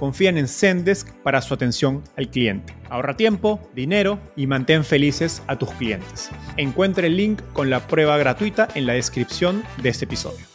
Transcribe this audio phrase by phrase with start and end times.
[0.00, 2.74] confían en Zendesk para su atención al cliente.
[2.88, 6.30] Ahorra tiempo, dinero y mantén felices a tus clientes.
[6.56, 10.46] Encuentre el link con la prueba gratuita en la descripción de este episodio.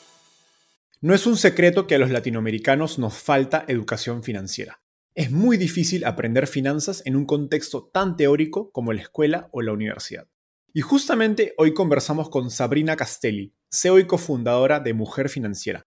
[1.00, 4.82] No es un secreto que a los latinoamericanos nos falta educación financiera.
[5.14, 9.74] Es muy difícil aprender finanzas en un contexto tan teórico como la escuela o la
[9.74, 10.28] universidad.
[10.74, 15.86] Y justamente hoy conversamos con Sabrina Castelli, CEO y cofundadora de Mujer Financiera,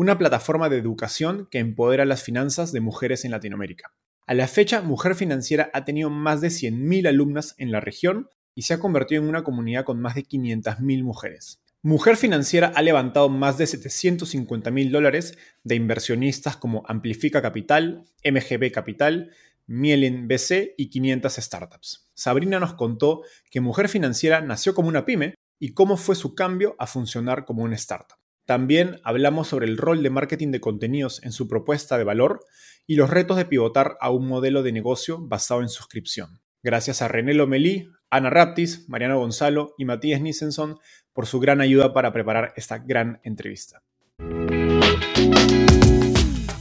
[0.00, 3.92] una plataforma de educación que empodera las finanzas de mujeres en Latinoamérica.
[4.26, 8.62] A la fecha, Mujer Financiera ha tenido más de 100.000 alumnas en la región y
[8.62, 11.60] se ha convertido en una comunidad con más de 500.000 mujeres.
[11.82, 18.72] Mujer Financiera ha levantado más de 750 mil dólares de inversionistas como Amplifica Capital, MGB
[18.72, 19.32] Capital,
[19.66, 22.10] Mielin BC y 500 startups.
[22.14, 23.20] Sabrina nos contó
[23.50, 27.64] que Mujer Financiera nació como una pyme y cómo fue su cambio a funcionar como
[27.64, 28.19] una startup.
[28.50, 32.40] También hablamos sobre el rol de marketing de contenidos en su propuesta de valor
[32.84, 36.40] y los retos de pivotar a un modelo de negocio basado en suscripción.
[36.60, 40.80] Gracias a René Lomelí, Ana Raptis, Mariano Gonzalo y Matías Nissenson
[41.12, 43.84] por su gran ayuda para preparar esta gran entrevista.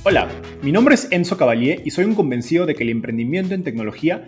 [0.03, 0.29] Hola,
[0.61, 4.27] mi nombre es Enzo Cavalier y soy un convencido de que el emprendimiento en tecnología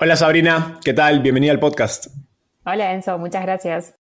[0.00, 1.18] Hola Sabrina, ¿qué tal?
[1.18, 2.06] Bienvenida al podcast.
[2.64, 3.98] Hola Enzo, muchas gracias.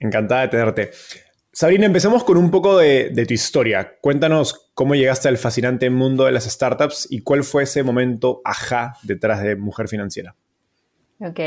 [0.00, 0.90] Encantada de tenerte.
[1.52, 3.98] Sabrina, empecemos con un poco de, tu historia.
[4.00, 8.94] Cuéntanos cómo llegaste al fascinante mundo de las startups y cuál fue ese momento ajá
[9.02, 10.34] detrás de Mujer Financiera.
[11.20, 11.38] Ok.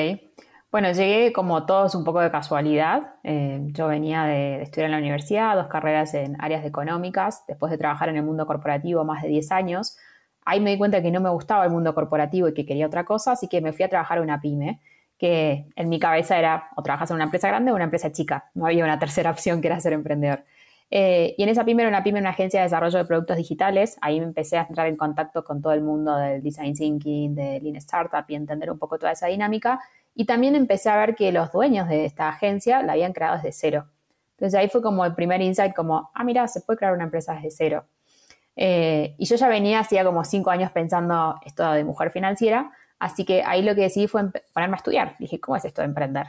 [0.71, 3.15] Bueno, llegué como todos un poco de casualidad.
[3.23, 7.79] Eh, yo venía de, estudiar en la universidad, dos carreras en áreas económicas, después de
[7.79, 9.97] trabajar en el mundo corporativo más de 10 años.
[10.45, 13.05] Ahí me di cuenta que no me gustaba el mundo corporativo y que quería otra
[13.05, 14.79] cosa, así que me fui a trabajar en una pyme
[15.19, 18.49] que en mi cabeza era o trabajas en una empresa grande o una empresa chica.
[18.55, 20.43] No había una tercera opción que era ser emprendedor.
[20.91, 23.97] Eh, y en esa pyme era una pyme, una agencia de desarrollo de productos digitales.
[24.01, 27.59] Ahí me empecé a entrar en contacto con todo el mundo del design thinking, de
[27.59, 29.79] Lean Startup y entender un poco toda esa dinámica.
[30.15, 33.51] Y también empecé a ver que los dueños de esta agencia la habían creado desde
[33.51, 33.85] cero.
[34.37, 37.33] Entonces ahí fue como el primer insight, como, ah, mira, se puede crear una empresa
[37.35, 37.85] desde cero.
[38.61, 43.23] Eh, y yo ya venía, hacía como cinco años pensando esto de mujer financiera, Así
[43.23, 45.15] que ahí lo que decidí fue ponerme a estudiar.
[45.19, 46.27] Dije, ¿cómo es esto de emprender?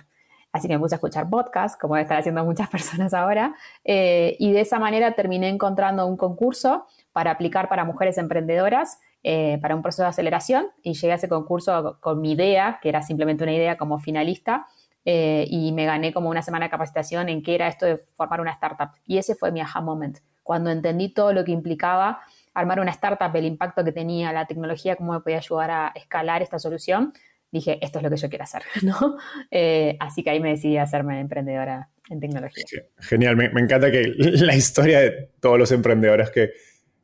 [0.53, 3.55] Así que me puse a escuchar podcasts, como están haciendo muchas personas ahora,
[3.85, 9.59] eh, y de esa manera terminé encontrando un concurso para aplicar para mujeres emprendedoras eh,
[9.61, 13.03] para un proceso de aceleración y llegué a ese concurso con mi idea, que era
[13.03, 14.67] simplemente una idea como finalista,
[15.03, 18.53] y me gané como una semana de capacitación en qué era esto de formar una
[18.53, 18.91] startup.
[19.07, 20.19] Y ese fue mi aha moment,
[20.51, 22.23] cuando entendí todo lo que implicaba
[22.55, 26.43] armar una startup, el impacto que tenía la tecnología, cómo me podía ayudar a escalar
[26.43, 27.13] esta solución,
[27.53, 29.17] dije, esto es lo que yo quiero hacer, ¿no?
[29.53, 32.65] Eh, así que ahí me decidí a hacerme emprendedora en tecnología.
[32.99, 36.51] genial, me, encanta que la historia de todos los emprendedores que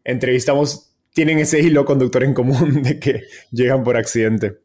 [0.02, 4.58] entrevistamos tienen ese hilo conductor en común de que llegan por accidente.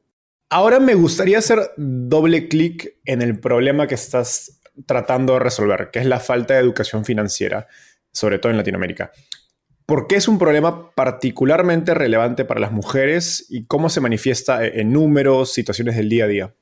[0.50, 6.00] Ahora me gustaría hacer doble clic en el problema que estás tratando de resolver, que
[6.00, 7.68] es la falta de educación financiera,
[8.12, 9.12] sobre todo en Latinoamérica.
[9.86, 14.94] ¿Por qué es un problema particularmente relevante para las mujeres y cómo se manifiesta en
[14.94, 16.56] números, situaciones del día a día?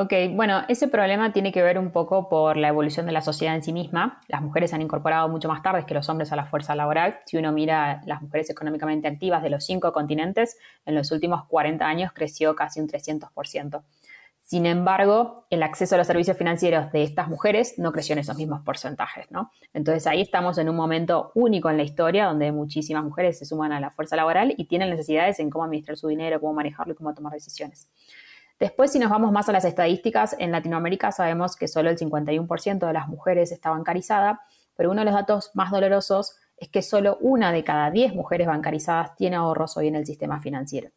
[0.00, 3.56] Ok, bueno, ese problema tiene que ver un poco por la evolución de la sociedad
[3.56, 4.20] en sí misma.
[4.28, 7.18] Las mujeres han incorporado mucho más tarde que los hombres a la fuerza laboral.
[7.26, 10.56] Si uno mira las mujeres económicamente activas de los cinco continentes,
[10.86, 13.82] en los últimos 40 años creció casi un 300%.
[14.48, 18.38] Sin embargo, el acceso a los servicios financieros de estas mujeres no creció en esos
[18.38, 19.50] mismos porcentajes, ¿no?
[19.74, 23.72] Entonces ahí estamos en un momento único en la historia donde muchísimas mujeres se suman
[23.72, 26.96] a la fuerza laboral y tienen necesidades en cómo administrar su dinero, cómo manejarlo y
[26.96, 27.90] cómo tomar decisiones.
[28.58, 32.86] Después, si nos vamos más a las estadísticas, en Latinoamérica sabemos que solo el 51%
[32.86, 34.40] de las mujeres está bancarizada,
[34.74, 38.46] pero uno de los datos más dolorosos es que solo una de cada 10 mujeres
[38.46, 40.88] bancarizadas tiene ahorros hoy en el sistema financiero.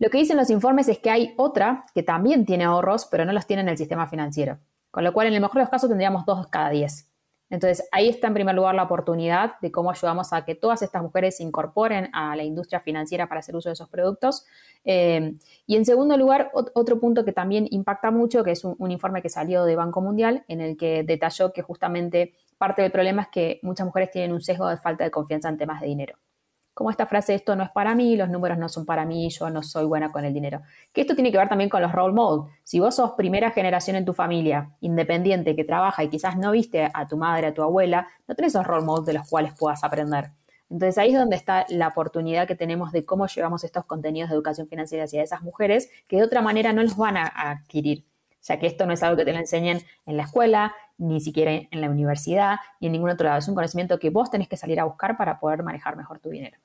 [0.00, 3.34] Lo que dicen los informes es que hay otra que también tiene ahorros, pero no
[3.34, 4.58] los tiene en el sistema financiero.
[4.90, 7.06] Con lo cual, en el mejor de los casos, tendríamos dos cada 10.
[7.50, 11.02] Entonces, ahí está en primer lugar la oportunidad de cómo ayudamos a que todas estas
[11.02, 14.46] mujeres se incorporen a la industria financiera para hacer uso de esos productos.
[14.86, 15.34] Eh,
[15.66, 19.20] y en segundo lugar, otro punto que también impacta mucho, que es un, un, informe
[19.20, 23.28] que salió de Banco Mundial, en el que detalló que justamente parte del problema es
[23.28, 26.16] que muchas mujeres tienen un sesgo de falta de confianza en temas de dinero
[26.74, 29.50] como esta frase, esto no es para mí, los números no son para mí, yo
[29.50, 30.62] no soy buena con el dinero.
[30.92, 32.50] Que esto tiene que ver también con los role models.
[32.64, 36.88] Si vos sos primera generación en tu familia, independiente, que trabaja y quizás no viste
[36.92, 39.84] a tu madre, a tu abuela, no tenés esos role models de los cuales puedas
[39.84, 40.30] aprender.
[40.70, 44.36] Entonces ahí es donde está la oportunidad que tenemos de cómo llevamos estos contenidos de
[44.36, 48.04] educación financiera hacia esas mujeres que de otra manera no los van a adquirir,
[48.40, 51.52] ya que esto no es algo que te lo enseñen en la escuela, ni siquiera
[51.52, 53.38] en la universidad, ni en ningún otro lado.
[53.38, 56.30] Es un conocimiento que vos tenés que salir a buscar para poder manejar mejor tu
[56.30, 56.58] dinero.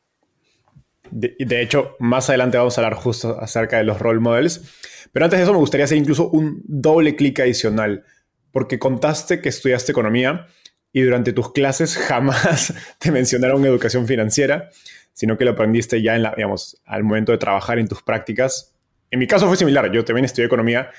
[1.12, 5.08] De, hecho, más adelante vamos a hablar justo acerca de los role models.
[5.12, 8.04] Pero antes de eso me gustaría hacer incluso un doble clic adicional,
[8.52, 10.48] porque contaste que estudiaste economía
[10.92, 14.70] y durante tus clases jamás te mencionaron educación financiera,
[15.14, 18.76] sino que lo aprendiste ya en la, digamos, al momento de trabajar en tus prácticas.
[19.12, 20.90] En mi caso fue similar, yo también estudié economía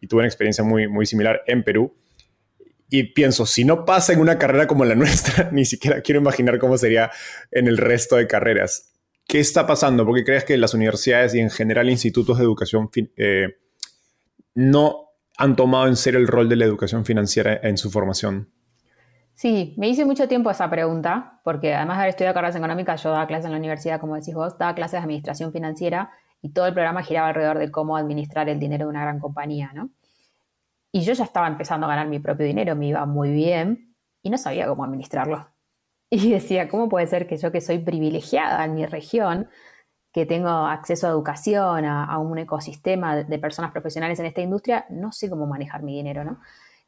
[0.00, 1.94] y tuve una experiencia muy, muy similar en Perú.
[2.88, 6.58] Y pienso, si no pasa en una carrera como la nuestra, ni siquiera quiero imaginar
[6.58, 7.10] cómo sería
[7.50, 8.92] en el resto de carreras.
[9.26, 10.06] ¿Qué está pasando?
[10.06, 13.56] ¿Por qué crees que las universidades y en general institutos de educación eh,
[14.54, 18.50] no han tomado en serio el rol de la educación financiera en su formación?
[19.34, 23.10] Sí, me hice mucho tiempo esa pregunta, porque además de haber estudiado carreras económicas, yo
[23.10, 26.10] daba clases en la universidad, como decís vos, daba clases de administración financiera
[26.40, 29.72] y todo el programa giraba alrededor de cómo administrar el dinero de una gran compañía,
[29.74, 29.90] ¿no?
[30.92, 34.30] Y yo ya estaba empezando a ganar mi propio dinero, me iba muy bien y
[34.30, 35.48] no sabía cómo administrarlo.
[36.08, 39.48] Y decía, ¿cómo puede ser que yo que soy privilegiada en mi región,
[40.12, 45.10] que tengo acceso a educación, a, un ecosistema de, personas profesionales en esta industria, no
[45.10, 46.38] sé cómo manejar mi dinero, ¿no?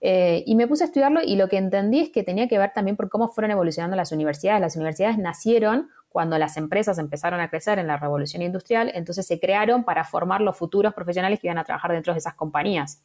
[0.01, 2.73] Eh, y me puse a estudiarlo y lo que entendí es que tenía que ver
[2.73, 4.61] también por cómo fueron evolucionando las universidades.
[4.61, 9.39] Las universidades nacieron cuando las empresas empezaron a crecer en la revolución industrial, entonces se
[9.39, 13.03] crearon para formar los futuros profesionales que iban a trabajar dentro de esas compañías.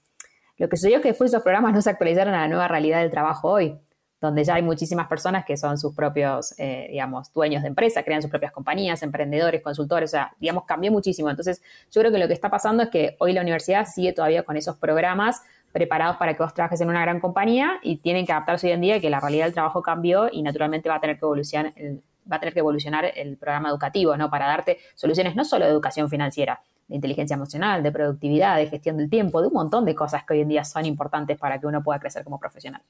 [0.57, 3.01] Lo que sucedió es que después esos programas no se actualizaron a la nueva realidad
[3.01, 3.79] del trabajo hoy
[4.23, 8.21] donde ya hay muchísimas personas que son sus propios, eh, digamos, dueños de empresa, crean
[8.21, 11.29] sus propias compañías, emprendedores, consultores, o sea, digamos, cambió muchísimo.
[11.29, 11.61] Entonces,
[11.91, 14.55] yo creo que lo que está pasando es que hoy la universidad sigue todavía con
[14.55, 15.41] esos programas
[15.73, 18.81] preparados para que vos trabajes en una gran compañía y tienen que adaptarse hoy en
[18.81, 22.01] día que la realidad del trabajo cambió y naturalmente va a tener que evolucionar el,
[22.31, 24.29] va a tener que evolucionar el programa educativo, ¿no?
[24.29, 28.97] Para darte soluciones no solo de educación financiera, de inteligencia emocional, de productividad, de gestión
[28.97, 31.67] del tiempo, de un montón de cosas que hoy en día son importantes para que
[31.67, 32.81] uno pueda crecer como profesional.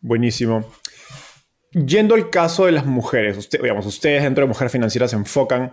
[0.00, 0.64] Buenísimo.
[1.72, 5.72] Yendo al caso de las mujeres, digamos, ustedes dentro de Mujer Financiera se enfocan,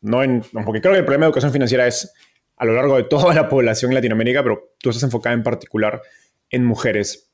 [0.00, 2.12] no en, porque creo que el problema de educación financiera es
[2.56, 6.02] a lo largo de toda la población Latinoamérica, pero tú estás enfocada en particular
[6.50, 7.30] en mujeres.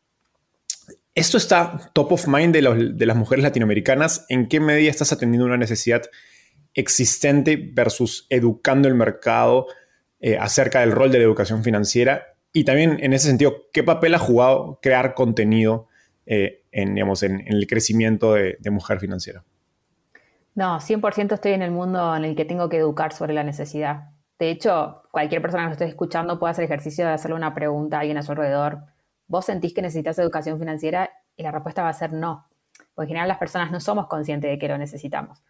[1.14, 4.24] ¿Esto está top of mind de, las mujeres latinoamericanas?
[4.28, 6.02] ¿En qué medida estás atendiendo una necesidad
[6.74, 9.66] existente versus educando el mercado
[10.20, 12.34] eh, acerca del rol de la educación financiera?
[12.52, 15.88] Y también en ese sentido, ¿qué papel ha jugado crear contenido
[16.32, 19.42] eh, en, digamos, en, el crecimiento de, mujer financiera.
[20.54, 24.10] No, 100% estoy en el mundo en el que tengo que educar sobre la necesidad.
[24.38, 27.96] De hecho, cualquier persona que nos esté escuchando puede hacer ejercicio de hacerle una pregunta
[27.96, 28.78] a alguien a su alrededor.
[29.26, 31.10] ¿Vos sentís que necesitas educación financiera?
[31.36, 32.46] Y la respuesta va a ser no.
[32.94, 35.42] Porque en general las personas no somos conscientes de que lo necesitamos.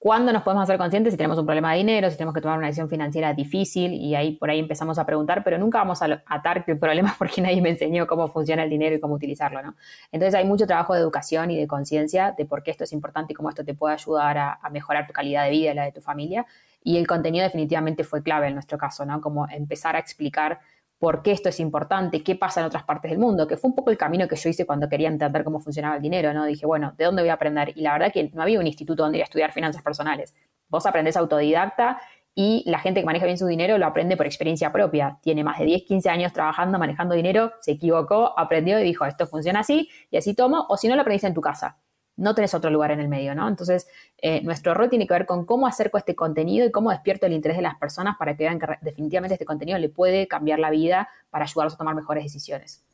[0.00, 2.56] ¿Cuándo nos podemos hacer conscientes si tenemos un problema de dinero, si tenemos que tomar
[2.56, 3.92] una decisión financiera difícil?
[3.92, 7.42] Y ahí por ahí empezamos a preguntar, pero nunca vamos a atar el problema porque
[7.42, 9.76] nadie me enseñó cómo funciona el dinero y cómo utilizarlo, ¿no?
[10.10, 13.34] Entonces hay mucho trabajo de educación y de conciencia de por qué esto es importante
[13.34, 15.84] y cómo esto te puede ayudar a, a, mejorar tu calidad de vida y la
[15.84, 16.46] de tu familia.
[16.82, 19.20] Y el contenido definitivamente fue clave en nuestro caso, ¿no?
[19.20, 20.60] Como empezar a explicar
[21.00, 23.74] por qué esto es importante, qué pasa en otras partes del mundo, que fue un
[23.74, 26.44] poco el camino que yo hice cuando quería entender cómo funcionaba el dinero, ¿no?
[26.44, 27.72] Dije, bueno, ¿de dónde voy a aprender?
[27.74, 30.34] Y la verdad que no había un instituto donde ir a estudiar finanzas personales.
[30.68, 32.02] Vos aprendés autodidacta
[32.34, 35.18] y la gente que maneja bien su dinero lo aprende por experiencia propia.
[35.22, 39.26] Tiene más de 10, 15 años trabajando, manejando dinero, se equivocó, aprendió y dijo, esto
[39.26, 41.78] funciona así y así tomo, o si no lo aprendiste en tu casa.
[42.20, 43.48] No tenés otro lugar en el medio, ¿no?
[43.48, 47.26] Entonces, eh, nuestro rol tiene que ver con cómo acerco este contenido y cómo despierto
[47.26, 50.58] el interés de las personas para que vean que definitivamente este contenido le puede cambiar
[50.58, 52.84] la vida para ayudarlos a tomar mejores decisiones.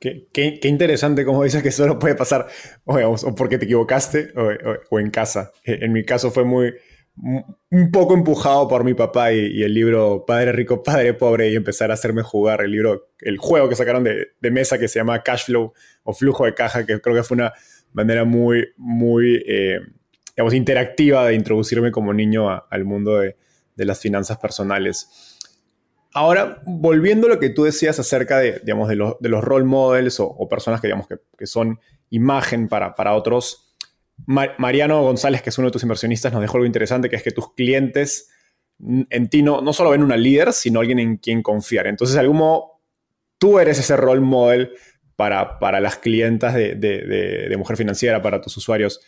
[0.00, 2.48] Qué, interesante como dices que solo puede pasar
[2.84, 4.32] o, porque te equivocaste
[4.90, 5.52] o, en casa.
[5.64, 6.74] Eh, en mi caso fue muy
[7.70, 11.90] un poco empujado por mi papá y, el libro Padre Rico, Padre Pobre y empezar
[11.90, 15.46] a hacerme jugar el libro, el juego que sacaron de, mesa que se llama Cash
[15.46, 15.72] Flow
[16.04, 17.52] o Flujo de Caja, que creo que fue una
[17.92, 19.78] manera muy, muy, eh,
[20.36, 23.36] digamos, interactiva de introducirme como niño al mundo de,
[23.76, 25.38] las finanzas personales.
[26.12, 30.48] Ahora, volviendo a lo que tú decías acerca de, digamos, de, los role models o,
[30.48, 31.78] personas que, digamos, que, son
[32.10, 33.76] imagen para, para otros,
[34.26, 37.30] Mariano González, que es uno de tus inversionistas, nos dejó algo interesante, que es que
[37.30, 38.30] tus clientes
[38.80, 41.86] en ti no, no solo ven una líder, sino alguien en quien confiar.
[41.86, 42.80] Entonces, de algún modo,
[43.38, 44.72] tú eres ese role model
[45.18, 49.00] para, para las clientas de, Mujer Financiera, para tus usuarios.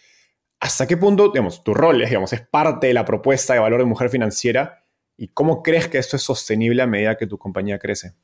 [0.59, 3.79] ¿Hasta qué punto, digamos, tu rol es, digamos, es parte de la propuesta de valor
[3.79, 4.83] de Mujer Financiera?
[5.17, 8.15] ¿Y cómo crees que esto es sostenible a medida que tu compañía crece?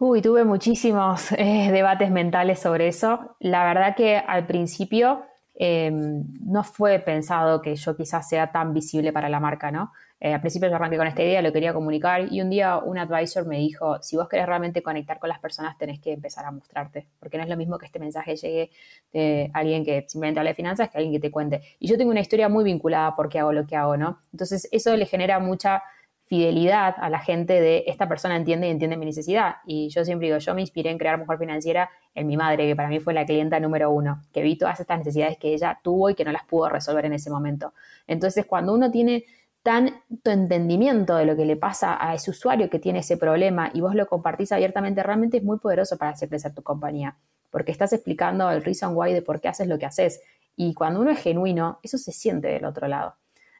[0.00, 3.36] Uy, tuve muchísimos eh, debates mentales sobre eso.
[3.38, 5.22] La verdad que al principio
[5.60, 9.92] Em, no fue pensado que yo quizás sea tan visible para la marca, ¿no?
[10.20, 12.98] Eh, al principio yo arranqué con esta idea, lo quería comunicar y un día un
[12.98, 16.50] advisor me dijo, si vos querés realmente conectar con las personas tenés que empezar a
[16.50, 18.70] mostrarte, porque no es lo mismo que este mensaje llegue
[19.12, 21.62] de alguien que simplemente hable de finanzas que alguien que te cuente.
[21.78, 24.18] Y yo tengo una historia muy vinculada a por qué hago lo que hago, ¿no?
[24.32, 25.82] Entonces eso le genera mucha
[26.28, 29.56] fidelidad a la gente de esta persona entiende y entiende mi necesidad.
[29.66, 32.76] Y yo siempre digo, yo me inspiré en crear Mujer Financiera en mi madre, que
[32.76, 36.10] para mí fue la clienta número uno, que vi todas estas necesidades que ella tuvo
[36.10, 37.72] y que no las pudo resolver en ese momento.
[38.06, 39.24] Entonces, cuando uno tiene
[39.68, 43.82] tanto entendimiento de lo que le pasa a ese usuario que tiene ese problema y
[43.82, 47.18] vos lo compartís abiertamente, realmente es muy poderoso para hacer crecer tu compañía,
[47.50, 50.22] porque estás explicando el reason why de por qué haces lo que haces.
[50.56, 53.16] Y cuando uno es genuino, eso se siente del otro lado.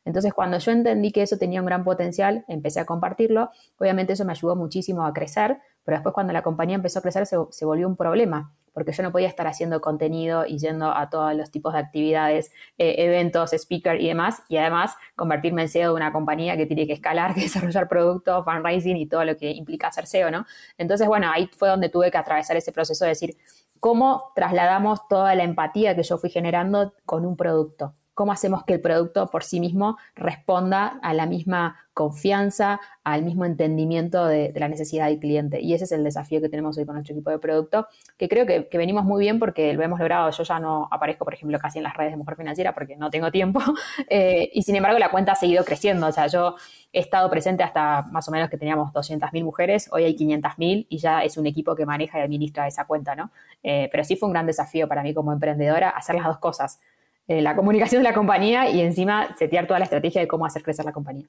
[0.07, 3.51] Entonces, cuando yo entendí que eso tenía un gran potencial, empecé a compartirlo.
[3.77, 7.25] Obviamente eso me ayudó muchísimo a crecer, pero después cuando la compañía empezó a crecer
[7.25, 11.35] se, volvió un problema, porque yo no podía estar haciendo contenido y yendo a todos
[11.35, 15.97] los tipos de actividades, eh, eventos, speaker y demás, y además convertirme en CEO de
[15.97, 19.91] una compañía que tiene que escalar, que desarrollar productos, fundraising y todo lo que implica
[19.91, 20.45] ser CEO, ¿no?
[20.77, 23.39] Entonces, bueno, ahí fue donde tuve que atravesar ese proceso de decir,
[23.81, 27.95] ¿cómo trasladamos toda la empatía que yo fui generando con un producto?
[28.19, 33.45] Cómo hacemos que el producto por sí mismo responda a la misma confianza, al mismo
[33.45, 35.61] entendimiento de, la necesidad del cliente.
[35.61, 38.45] Y ese es el desafío que tenemos hoy con nuestro equipo de producto, que creo
[38.45, 40.33] que, venimos muy bien porque lo hemos logrado.
[40.33, 43.09] Yo ya no aparezco, por ejemplo, casi en las redes de Mujer Financiera porque no
[43.09, 43.61] tengo tiempo.
[44.11, 46.07] Eh, y sin embargo, la cuenta ha seguido creciendo.
[46.07, 46.57] O sea, yo
[46.93, 50.99] he estado presente hasta más o menos que teníamos 200.000 mujeres, hoy hay 500.000 y
[50.99, 53.31] ya es un equipo que maneja y administra esa cuenta, ¿no?
[53.63, 56.81] Eh, pero sí fue un gran desafío para mí como emprendedora hacer las dos cosas
[57.29, 60.63] eh, la comunicación de la compañía y encima setear toda la estrategia de cómo hacer
[60.63, 61.29] crecer la compañía.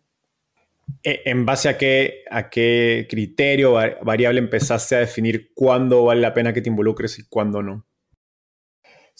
[1.03, 6.33] Eh, ¿En base a qué, a qué criterio variable empezaste a definir cuándo vale la
[6.33, 7.85] pena que te involucres y cuándo no?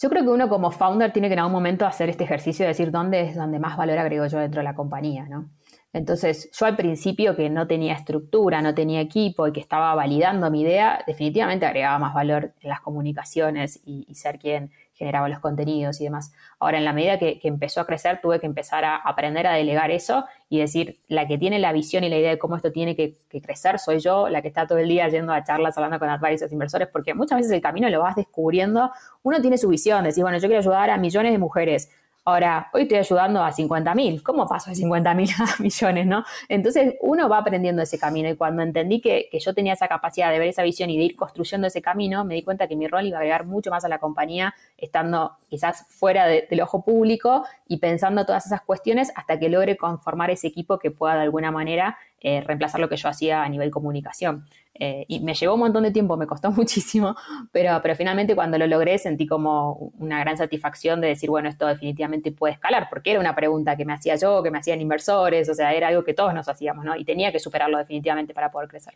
[0.00, 2.68] Yo creo que uno como founder tiene que en algún momento hacer este ejercicio de
[2.68, 5.50] decir dónde es donde más valor agrego yo dentro de la compañía, ¿no?
[5.92, 10.50] Entonces, yo al principio que no tenía estructura, no tenía equipo y que estaba validando
[10.50, 14.70] mi idea, definitivamente agregaba más valor en las comunicaciones y, y ser quien
[15.00, 16.30] generaba los contenidos y demás.
[16.58, 19.90] Ahora, en la medida que, empezó a crecer, tuve que empezar a aprender a delegar
[19.90, 22.94] eso y decir, la que tiene la visión y la idea de cómo esto tiene
[22.94, 26.10] que, crecer soy yo, la que está todo el día yendo a charlas, hablando con
[26.10, 28.90] advisors, inversores, porque muchas veces el camino lo vas descubriendo.
[29.22, 31.90] Uno tiene su visión, decir, bueno, yo quiero ayudar a millones de mujeres
[32.22, 34.22] Ahora, hoy estoy ayudando a 50 mil.
[34.22, 36.24] ¿Cómo paso de 50 mil a millones, no?
[36.48, 40.38] Entonces, uno va aprendiendo ese camino y cuando entendí que, yo tenía esa capacidad de
[40.38, 43.06] ver esa visión y de ir construyendo ese camino, me di cuenta que mi rol
[43.06, 47.78] iba a agregar mucho más a la compañía, estando quizás fuera del ojo público y
[47.78, 51.96] pensando todas esas cuestiones hasta que logre conformar ese equipo que pueda de alguna manera
[52.20, 54.46] eh, reemplazar lo que yo hacía a nivel comunicación.
[54.74, 57.16] Eh, y me llevó un montón de tiempo, me costó muchísimo,
[57.52, 61.66] pero, pero finalmente cuando lo logré sentí como una gran satisfacción de decir, bueno, esto
[61.66, 65.48] definitivamente puede escalar, porque era una pregunta que me hacía yo, que me hacían inversores,
[65.48, 66.96] o sea, era algo que todos nos hacíamos, ¿no?
[66.96, 68.94] Y tenía que superarlo definitivamente para poder crecer.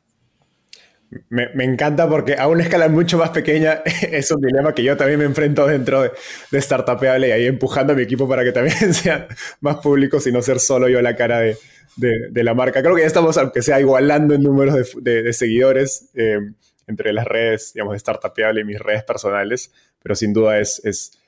[1.28, 5.18] Me, encanta porque a una escala mucho más pequeña es un dilema que yo también
[5.18, 6.12] me enfrento dentro de,
[6.50, 9.26] de y ahí empujando a mi equipo para que también sean
[9.61, 11.56] más públicos y no ser solo yo la cara de,
[11.97, 12.83] de, la marca.
[12.83, 16.38] Creo que ya estamos, aunque sea, igualando en números de, seguidores eh,
[16.87, 21.18] entre las redes, digamos, de Startupeable y mis redes personales, pero sin duda es, es,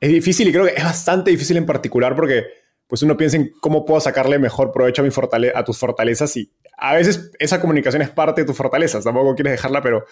[0.00, 2.44] es, difícil y creo que es bastante difícil en particular porque
[2.86, 5.10] pues uno piensa en cómo puedo sacarle mejor provecho a, mi
[5.54, 9.52] a tus fortalezas y a veces esa comunicación es parte de tus fortalezas, tampoco quieres
[9.52, 10.04] dejarla, pero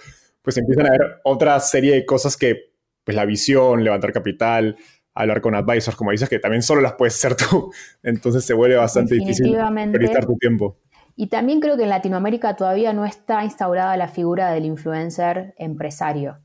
[0.43, 4.77] pues empiezan a haber otra serie de cosas que, pues la visión, levantar capital,
[5.15, 7.73] hablar con advisors, como dices, que también solo las puedes hacer tú.
[8.03, 9.57] Entonces se vuelve bastante difícil
[9.93, 10.79] priorizar tu tiempo.
[11.17, 16.41] Y también creo que en Latinoamérica todavía no está instaurada la figura del influencer empresario.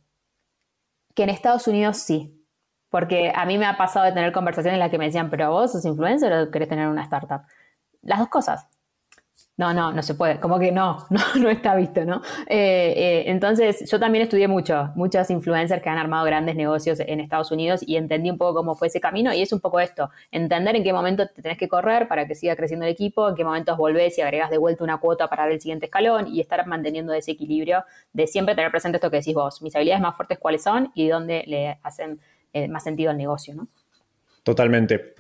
[1.15, 2.35] Que en Estados Unidos sí.
[2.89, 5.51] Porque a mí me ha pasado de tener conversaciones en las que me decían, pero
[5.51, 7.41] vos sos influencer o querés tener una startup.
[8.01, 8.67] Las dos cosas.
[9.59, 12.21] No, no, no se puede, como que no, no, no está visto, ¿no?
[12.47, 17.19] Eh, eh, entonces, yo también estudié mucho, muchos influencers que han armado grandes negocios en
[17.19, 20.11] Estados Unidos y entendí un poco cómo fue ese camino y es un poco esto,
[20.31, 23.35] entender en qué momento te tenés que correr para que siga creciendo el equipo, en
[23.35, 26.39] qué momentos volvés y agregás de vuelta una cuota para dar el siguiente escalón y
[26.39, 30.15] estar manteniendo ese equilibrio de siempre tener presente esto que decís vos, mis habilidades más
[30.15, 32.21] fuertes cuáles son y dónde le hacen
[32.53, 33.67] eh, más sentido al negocio, ¿no?
[34.41, 35.15] Totalmente.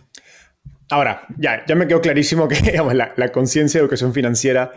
[0.89, 2.55] Ahora, ya, ya me quedó clarísimo que
[2.93, 4.71] la, conciencia de educación financiera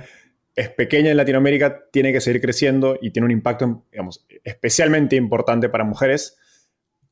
[0.55, 5.71] es pequeña en Latinoamérica, tiene que seguir creciendo y tiene un impacto, digamos, especialmente importante
[5.71, 6.37] para mujeres.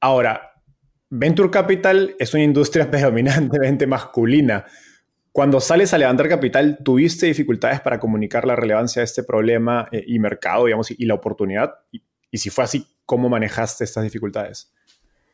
[0.00, 0.52] Ahora,
[1.08, 4.66] Venture Capital es una industria predominantemente masculina.
[5.32, 10.04] Cuando sales a levantar capital, ¿tuviste dificultades para comunicar la relevancia de este problema eh,
[10.06, 11.74] y mercado, digamos, y la oportunidad?
[12.32, 14.72] y si fue así, ¿cómo manejaste estas dificultades?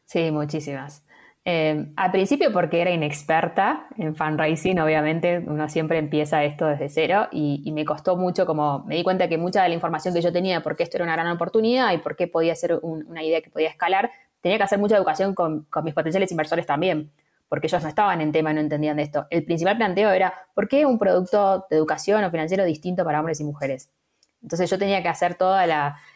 [0.06, 1.06] Sí, muchísimas.
[1.49, 7.29] Eh, al principio porque era inexperta en fundraising, obviamente uno siempre empieza esto desde cero
[7.31, 10.33] y, me costó mucho como me di cuenta que mucha de la información que yo
[10.33, 13.23] tenía de por qué esto era una gran oportunidad y por qué podía ser una
[13.23, 14.11] idea que podía escalar,
[14.41, 17.12] tenía que hacer mucha educación con, mis potenciales inversores también,
[17.49, 19.29] porque ellos no estaban en tema no entendían de esto.
[19.31, 23.38] El principal planteo era, ¿por qué un producto de educación o financiero distinto para hombres
[23.38, 23.93] y mujeres?
[24.43, 25.71] Entonces yo tenía que hacer todo el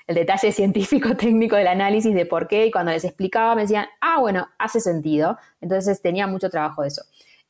[0.06, 4.18] detalle científico técnico del análisis de por qué y cuando les explicaba me decían, ah,
[4.20, 5.38] bueno, hace sentido.
[5.60, 7.02] Entonces tenía mucho trabajo de eso.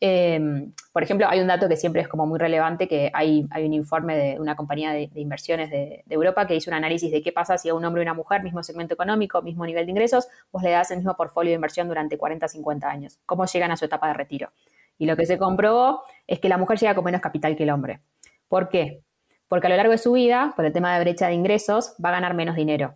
[0.03, 3.67] Em, por ejemplo, hay un dato que siempre es como muy relevante, que hay, hay
[3.67, 7.33] un informe de una compañía de, inversiones de, Europa que hizo un análisis de qué
[7.33, 10.27] pasa si a un hombre y una mujer, mismo segmento económico, mismo nivel de ingresos,
[10.51, 13.19] vos le das el mismo portfolio de inversión durante 40 50 años.
[13.27, 14.51] ¿Cómo llegan a su etapa de retiro?
[14.97, 17.71] Y lo que se comprobó es que la mujer llega con menos capital que el
[17.71, 18.01] hombre.
[18.49, 19.03] ¿Por qué?
[19.51, 22.11] Porque a lo largo de su vida, por el tema de brecha de ingresos, va
[22.11, 22.95] a ganar menos dinero.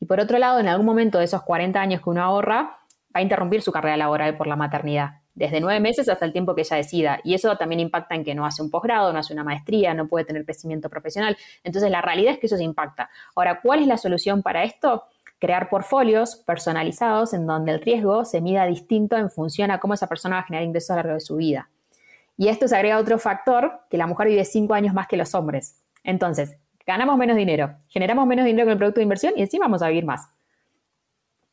[0.00, 2.78] Y por otro lado, en algún momento de esos 40 años que uno ahorra,
[3.14, 6.54] va a interrumpir su carrera laboral por la maternidad, desde nueve meses hasta el tiempo
[6.54, 7.20] que ella decida.
[7.24, 10.08] Y eso también impacta en que no hace un posgrado, no hace una maestría, no
[10.08, 11.36] puede tener crecimiento profesional.
[11.62, 13.10] Entonces, la realidad es que eso se impacta.
[13.36, 15.04] Ahora, ¿cuál es la solución para esto?
[15.38, 20.06] Crear portfolios personalizados en donde el riesgo se mida distinto en función a cómo esa
[20.06, 21.68] persona va a generar ingresos a lo largo de su vida.
[22.36, 25.34] Y esto se agrega otro factor, que la mujer vive cinco años más que los
[25.34, 25.81] hombres.
[26.04, 29.82] Entonces, ganamos menos dinero, generamos menos dinero con el producto de inversión y encima vamos
[29.82, 30.28] a vivir más.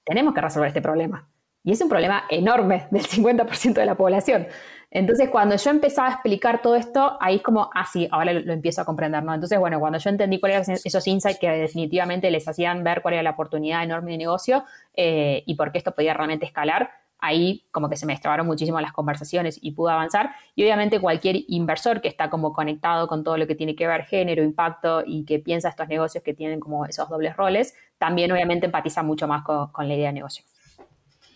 [0.04, 1.30] Tenemos que resolver este problema.
[1.64, 4.48] Y es un problema enorme del 50% de la población.
[4.92, 8.54] Entonces, cuando yo empezaba a explicar todo esto, ahí es como, ah, sí, ahora lo,
[8.54, 9.34] empiezo a comprender, ¿no?
[9.34, 13.16] Entonces, bueno, cuando yo entendí cuáles eran esos insights que definitivamente les hacían ver cuál
[13.16, 14.64] era la oportunidad enorme de negocio
[14.96, 18.80] eh, y por qué esto podía realmente escalar, ahí como que se me extrabaron muchísimo
[18.82, 20.32] las conversaciones y pude avanzar.
[20.56, 24.06] Y obviamente cualquier inversor que está como conectado con todo lo que tiene que ver
[24.06, 28.66] género, impacto y que piensa estos negocios que tienen como esos dobles roles, también obviamente
[28.66, 30.44] empatiza mucho más con, la idea de negocio.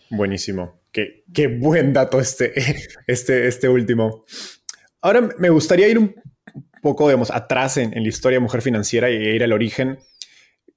[0.10, 0.82] Buenísimo.
[0.92, 2.54] Qué, qué, buen dato este,
[3.08, 4.26] este, este último.
[5.02, 6.16] Ahora me gustaría ir un
[6.82, 10.00] poco, digamos, atrás en, la historia de Mujer Financiera y ir al origen.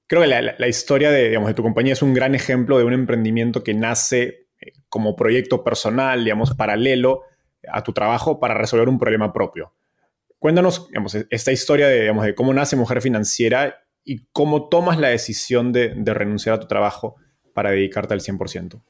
[0.07, 2.85] Creo que la, la historia de, digamos, de tu compañía es un gran ejemplo de
[2.85, 4.46] un emprendimiento que nace
[4.89, 7.21] como proyecto personal, digamos, paralelo
[7.71, 9.73] a tu trabajo para resolver un problema propio.
[10.39, 15.73] Cuéntanos digamos, esta historia de, digamos, cómo nace Mujer Financiera y cómo tomas la decisión
[15.73, 17.15] de, renunciar a tu trabajo
[17.53, 18.81] para dedicarte al 100%.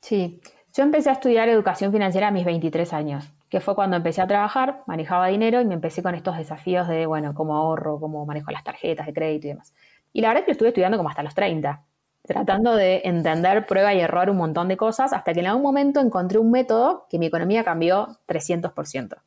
[0.00, 0.40] Sí,
[0.72, 4.26] yo empecé a estudiar educación financiera a mis 23 años, que fue cuando empecé a
[4.26, 8.50] trabajar, manejaba dinero y me empecé con estos desafíos de, bueno, cómo ahorro, cómo manejo
[8.50, 9.72] las tarjetas de crédito y demás.
[10.12, 11.84] Y la verdad es que lo estuve estudiando como hasta los 30
[12.26, 16.00] tratando de entender prueba y error un montón de cosas, hasta que en algún momento
[16.00, 19.14] encontré un método que mi economía cambió 300%.
[19.14, 19.18] O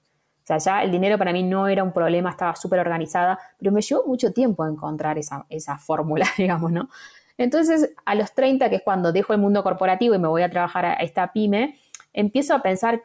[0.43, 3.81] sea, ya el dinero para mí no era un problema, estaba súper organizada, pero me
[3.81, 6.89] llevó mucho tiempo encontrar esa, esa fórmula, digamos, ¿no?
[7.37, 10.49] Entonces, a los 30, que es cuando dejo el mundo corporativo y me voy a
[10.49, 11.79] trabajar a esta pyme,
[12.11, 13.01] empiezo a pensar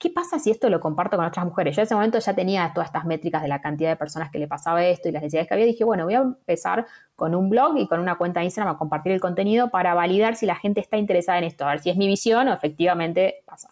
[0.00, 1.76] ¿qué pasa si esto lo comparto con otras mujeres?
[1.76, 4.38] Yo en ese momento ya tenía todas estas métricas de la cantidad de personas que
[4.38, 5.66] le pasaba esto y las necesidades que había.
[5.66, 9.12] Dije, bueno, voy a empezar con un blog y con una cuenta Instagram a compartir
[9.12, 11.96] el contenido para validar si la gente está interesada en esto, a ver si es
[11.98, 13.68] mi visión o efectivamente pasa.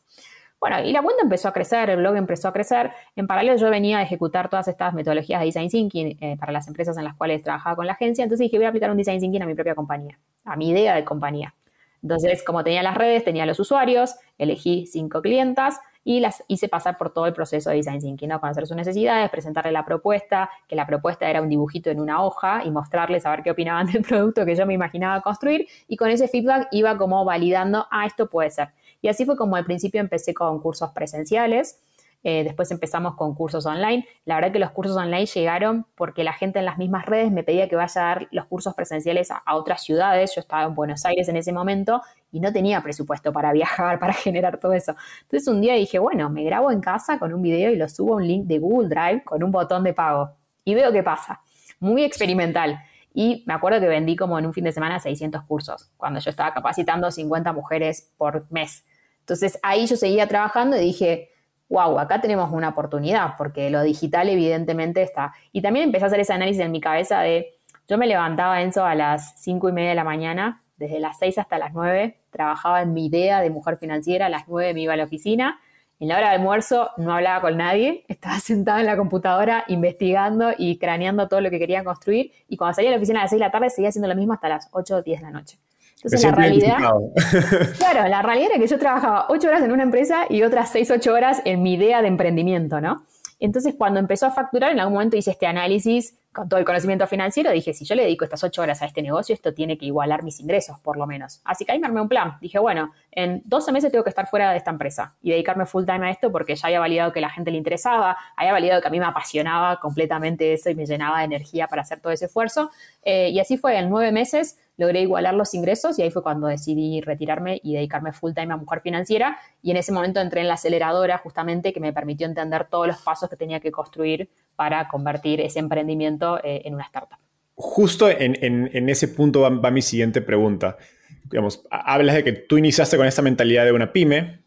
[0.61, 2.91] Bueno, y la cuenta empezó a crecer, el blog empezó a crecer.
[3.17, 6.69] En paralelo yo venía a ejecutar todas estas metodologías de design thinking eh, para las
[6.69, 8.25] empresas en las cuales trabajaba con la agencia.
[8.25, 10.95] Entonces dije, voy a aplicar un design thinking a mi propia compañía, a mi idea
[10.95, 11.55] de compañía.
[12.03, 16.97] Entonces, como tenía las redes, tenía los usuarios, elegí cinco clientas y las hice pasar
[16.97, 18.41] por todo el proceso de design thinking, ¿no?
[18.41, 22.63] conocer sus necesidades, presentarle la propuesta, que la propuesta era un dibujito en una hoja
[22.65, 26.11] y mostrarles a ver qué opinaban del producto que yo me imaginaba construir y con
[26.11, 28.69] ese feedback iba como validando, ah, esto puede ser.
[29.01, 31.81] Y así fue como al principio empecé con cursos presenciales,
[32.25, 34.07] eh, después empezamos con cursos online.
[34.25, 37.45] La verdad que los cursos online llegaron porque la gente en las mismas redes me
[37.45, 40.35] pedía que vaya a dar los cursos presenciales a, otras ciudades.
[40.35, 42.03] Yo estaba en Buenos Aires en ese momento
[42.33, 44.95] y no tenía presupuesto para viajar, para generar todo eso.
[45.23, 48.15] Entonces un día dije, bueno, me grabo en casa con un video y lo subo
[48.15, 50.33] a un link de Google Drive con un botón de pago.
[50.65, 51.41] Y veo qué pasa.
[51.81, 52.81] Muy experimental.
[53.15, 56.31] Y me acuerdo que vendí como en un fin de semana 600 cursos, cuando yo
[56.31, 58.85] estaba capacitando 50 mujeres por mes.
[59.21, 61.31] Entonces ahí yo seguía trabajando y dije,
[61.69, 65.35] wow, acá tenemos una oportunidad, porque lo digital evidentemente está.
[65.53, 68.85] Y también empecé a hacer ese análisis en mi cabeza de, yo me levantaba, Enzo,
[68.85, 72.83] a las cinco y media de la mañana, desde las 6 hasta las 9, trabajaba
[72.83, 75.61] en mi idea de mujer financiera, a las 9 me iba a la oficina,
[76.01, 80.53] en la hora de almuerzo no hablaba con nadie, estaba sentada en la computadora investigando
[80.57, 83.31] y craneando todo lo que quería construir, y cuando salía a la oficina a las
[83.31, 85.33] 6 de la tarde seguía haciendo lo mismo hasta las 8 o 10 de la
[85.33, 85.59] noche.
[86.05, 86.79] Entonces, la realidad.
[87.79, 90.91] claro, la realidad era que yo trabajaba ocho horas en una empresa y otras seis,
[90.91, 93.03] ocho horas en mi idea de emprendimiento, ¿no?
[93.41, 97.07] Entonces, cuando empezó a facturar, en algún momento hice este análisis con todo el conocimiento
[97.07, 99.87] financiero, dije, si yo le dedico estas ocho horas a este negocio, esto tiene que
[99.87, 101.41] igualar mis ingresos, por lo menos.
[101.45, 102.37] Así que ahí me armé un plan.
[102.41, 105.85] Dije, bueno, en 12 meses tengo que estar fuera de esta empresa y dedicarme full
[105.85, 108.89] time a esto porque ya había validado que la gente le interesaba, había validado que
[108.89, 112.27] a mí me apasionaba completamente eso y me llenaba de energía para hacer todo ese
[112.27, 112.71] esfuerzo.
[113.05, 116.47] Eh, y así fue, en nueve meses logré igualar los ingresos y ahí fue cuando
[116.47, 119.37] decidí retirarme y dedicarme full time a mujer financiera.
[119.61, 122.99] Y en ese momento entré en la aceleradora justamente que me permitió entender todos los
[123.03, 127.19] pasos que tenía que construir para convertir ese emprendimiento eh, en una startup.
[127.57, 130.77] Justo en, ese punto va, mi siguiente pregunta.
[131.25, 134.45] Digamos, hablas de que tú iniciaste con esta mentalidad de una pyme,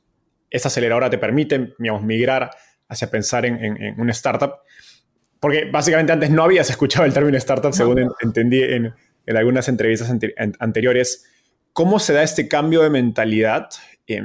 [0.49, 2.49] esa aceleradora te permite digamos, migrar
[2.87, 4.53] hacia pensar en, una startup,
[5.41, 8.93] porque básicamente antes no habías escuchado el término startup, según entendí en,
[9.31, 10.13] en algunas entrevistas
[10.59, 11.25] anteriores,
[11.73, 13.69] ¿cómo se da este cambio de mentalidad?
[14.07, 14.21] Eh,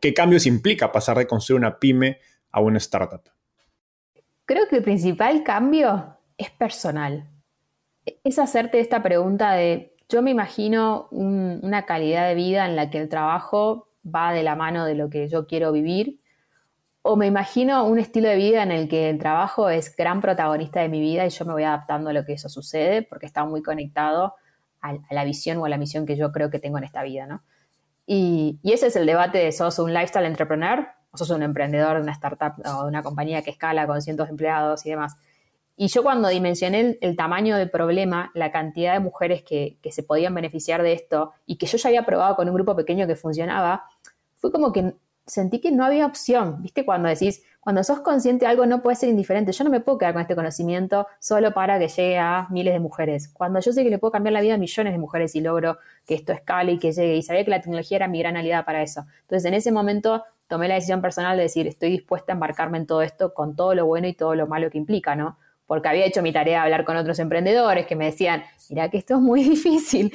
[0.00, 2.18] ¿Qué cambios implica pasar de construir una pyme
[2.50, 3.22] a una startup?
[4.46, 7.28] Creo que el principal cambio es personal.
[8.24, 12.98] Es hacerte esta pregunta de, yo me imagino una calidad de vida en la que
[12.98, 16.20] el trabajo va de la mano de lo que yo quiero vivir
[17.06, 20.80] o me imagino un estilo de vida en el que el trabajo es gran protagonista
[20.80, 23.44] de mi vida y yo me voy adaptando a lo que eso sucede porque está
[23.44, 24.36] muy conectado
[24.80, 27.26] a, la visión o a la misión que yo creo que tengo en esta vida,
[27.26, 27.42] ¿no?
[28.06, 32.04] Y, ese es el debate de sos un lifestyle entrepreneur o sos un emprendedor de
[32.04, 35.14] una startup o de una compañía que escala con cientos de empleados y demás.
[35.76, 40.04] Y yo cuando dimensioné el, tamaño del problema, la cantidad de mujeres que, que, se
[40.04, 43.14] podían beneficiar de esto y que yo ya había probado con un grupo pequeño que
[43.14, 43.84] funcionaba,
[44.36, 44.94] fue como que
[45.26, 46.84] sentí que no había opción, ¿viste?
[46.84, 49.52] Cuando decís, cuando sos consciente de algo no puede ser indiferente.
[49.52, 52.80] Yo no me puedo quedar con este conocimiento solo para que llegue a miles de
[52.80, 53.28] mujeres.
[53.28, 55.78] Cuando yo sé que le puedo cambiar la vida a millones de mujeres y logro
[56.06, 58.66] que esto escale y que llegue, y sabía que la tecnología era mi gran aliada
[58.66, 59.06] para eso.
[59.22, 62.86] Entonces, en ese momento tomé la decisión personal de decir, estoy dispuesta a embarcarme en
[62.86, 65.38] todo esto con todo lo bueno y todo lo malo que implica, ¿no?
[65.66, 68.98] Porque había hecho mi tarea de hablar con otros emprendedores que me decían, mira que
[68.98, 70.12] esto es muy difícil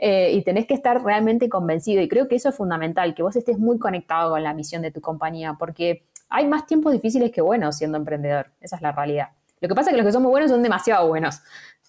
[0.00, 2.02] eh, y tenés que estar realmente convencido.
[2.02, 4.90] Y creo que eso es fundamental, que vos estés muy conectado con la misión de
[4.90, 8.50] tu compañía, porque hay más tiempos difíciles que buenos siendo emprendedor.
[8.60, 9.28] Esa es la realidad.
[9.60, 11.40] Lo que pasa es que los que son muy buenos son demasiado buenos.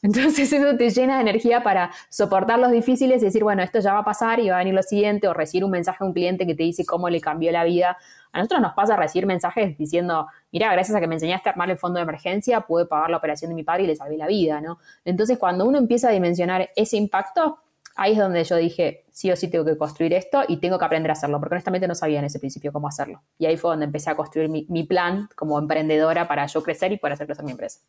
[0.06, 3.94] Entonces eso te llena de energía para soportar los difíciles y decir, bueno, esto ya
[3.94, 6.14] va a pasar y va a venir lo siguiente, o recibir un mensaje a un
[6.14, 7.98] cliente que te dice cómo le cambió la vida.
[8.32, 11.72] A nosotros nos pasa recibir mensajes diciendo, mira, gracias a que me enseñaste a armar
[11.72, 14.28] el fondo de emergencia, pude pagar la operación de mi padre y le salvé la
[14.28, 14.78] vida, ¿no?
[15.06, 17.60] Entonces cuando uno empieza a dimensionar ese impacto,
[17.96, 20.86] ahí es donde yo dije, sí o sí tengo que construir esto y tengo que
[20.86, 23.24] aprender a hacerlo, porque honestamente no sabía en ese principio cómo hacerlo.
[23.40, 26.92] Y ahí fue donde empecé a construir mi, mi plan como emprendedora para yo crecer
[26.92, 27.80] y poder hacer crecer mi empresa.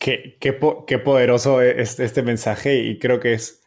[0.00, 3.62] Qué, qué, poderoso es este mensaje y creo que es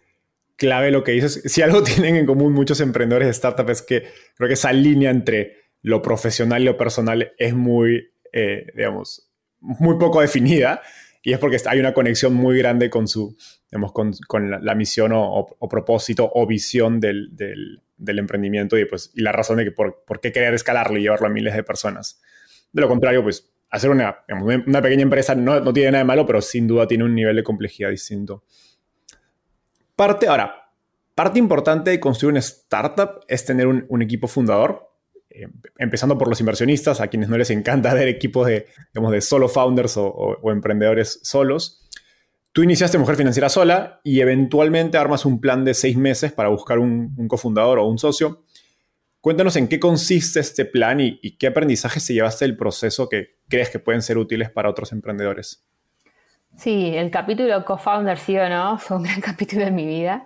[0.56, 1.44] clave lo que dices.
[1.46, 5.12] Si algo tienen en común muchos emprendedores de startup es que creo que esa línea
[5.12, 10.82] entre lo profesional y lo personal es muy, eh, digamos, muy poco definida
[11.22, 13.38] y es porque hay una conexión muy grande con su,
[13.72, 14.12] digamos, con,
[14.66, 19.72] la, misión o, propósito o visión del, emprendimiento y, pues, y la razón de que
[19.72, 22.20] por, por, qué querer escalarlo y llevarlo a miles de personas.
[22.72, 24.24] De lo contrario, pues hacer una,
[24.68, 27.36] una pequeña empresa no, no, tiene nada de malo, pero sin duda tiene un nivel
[27.36, 28.44] de complejidad distinto.
[29.96, 30.72] Parte, ahora,
[31.16, 34.92] parte importante de construir una startup es tener un, equipo fundador,
[35.28, 35.48] eh,
[35.80, 39.50] empezando por los inversionistas, a quienes no les encanta ver equipos de, digamos, de solo
[39.50, 41.90] founders o, emprendedores solos.
[42.52, 46.78] Tú iniciaste Mujer Financiera sola y eventualmente armas un plan de seis meses para buscar
[46.78, 48.44] un, un cofundador o un socio.
[49.24, 53.38] Cuéntanos en qué consiste este plan y, y qué aprendizaje se llevaste del proceso que
[53.48, 55.66] crees que pueden ser útiles para otros emprendedores.
[56.58, 60.26] Sí, el capítulo co-founder, sí o no, fue un gran capítulo en mi vida.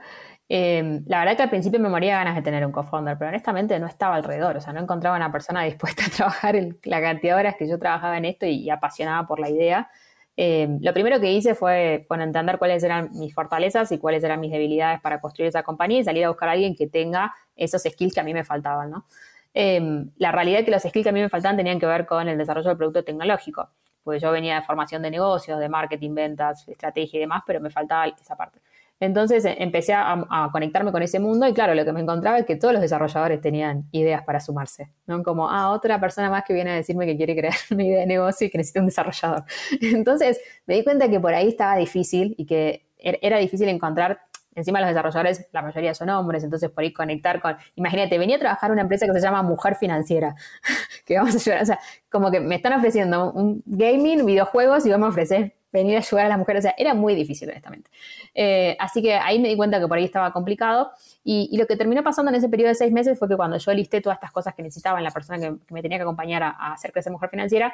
[0.49, 3.79] Eh, la verdad que al principio me moría ganas de tener un co-founder, pero honestamente
[3.79, 6.55] no estaba alrededor, o sea, no encontraba una persona dispuesta a trabajar
[6.85, 9.91] la cantidad de horas que yo trabajaba en esto y, apasionada por la idea.
[10.39, 14.39] Eh, lo primero que hice fue bueno, entender cuáles eran mis fortalezas y cuáles eran
[14.39, 17.81] mis debilidades para construir esa compañía y salir a buscar a alguien que tenga esos
[17.81, 19.05] skills que a mí me faltaban, ¿no?
[19.53, 22.05] Eh, la realidad es que los skills que a mí me faltaban tenían que ver
[22.05, 23.69] con el desarrollo del producto tecnológico
[24.07, 27.69] porque yo venía de formación de negocios, de marketing, ventas, estrategia y demás, pero me
[27.69, 28.61] faltaba esa parte.
[28.99, 32.45] Entonces eh, empecé a, conectarme con ese mundo y claro, lo que me encontraba es
[32.45, 35.21] que todos los desarrolladores tenían ideas para sumarse, ¿no?
[35.23, 38.07] Como, ah, otra persona más que viene a decirme que quiere crear una idea de
[38.07, 39.43] negocio y que necesita un desarrollador.
[39.81, 44.19] Entonces me di cuenta que por ahí estaba difícil y que er, era difícil encontrar
[44.57, 47.55] Encima los desarrolladores, la mayoría son hombres, entonces por ahí conectar con...
[47.75, 50.35] Imagínate, venía a trabajar en una empresa que se llama Mujer Financiera,
[51.05, 51.79] que vamos a ayudar, o sea,
[52.09, 56.25] como que me están ofreciendo un gaming, videojuegos y vamos a ofrecer venir a ayudar
[56.25, 57.89] a las mujeres, o sea, era muy difícil, honestamente.
[58.33, 60.91] Eh, así que ahí me di cuenta que por ahí estaba complicado
[61.23, 63.73] y, lo que terminó pasando en ese periodo de seis meses fue que cuando yo
[63.73, 66.49] listé todas estas cosas que necesitaba en la persona que, me tenía que acompañar a,
[66.49, 67.73] a hacer crecer Mujer Financiera,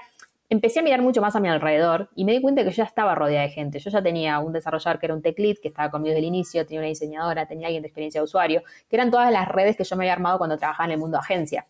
[0.50, 2.84] empecé a mirar mucho más a mi alrededor y me di cuenta que yo ya
[2.84, 3.80] estaba rodeada de gente.
[3.80, 6.26] Yo ya tenía un desarrollador que era un tech lead, que estaba conmigo desde el
[6.26, 9.76] inicio, tenía una diseñadora, tenía alguien de experiencia de usuario, que eran todas las redes
[9.76, 11.66] que yo me había armado cuando trabajaba en el mundo agencia.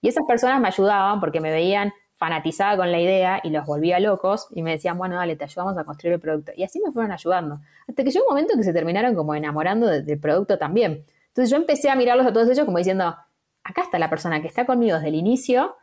[0.00, 4.00] Y esas personas me ayudaban porque me veían fanatizada con la idea y los volvía
[4.00, 6.52] locos y me decían, bueno, dale, te ayudamos a construir el producto.
[6.56, 7.60] Y así me fueron ayudando.
[7.86, 11.04] Hasta que llegó un momento que se terminaron como enamorando del producto también.
[11.28, 13.16] Entonces yo empecé a mirarlos a todos ellos como diciendo,
[13.62, 15.76] acá está la persona que está conmigo desde el inicio,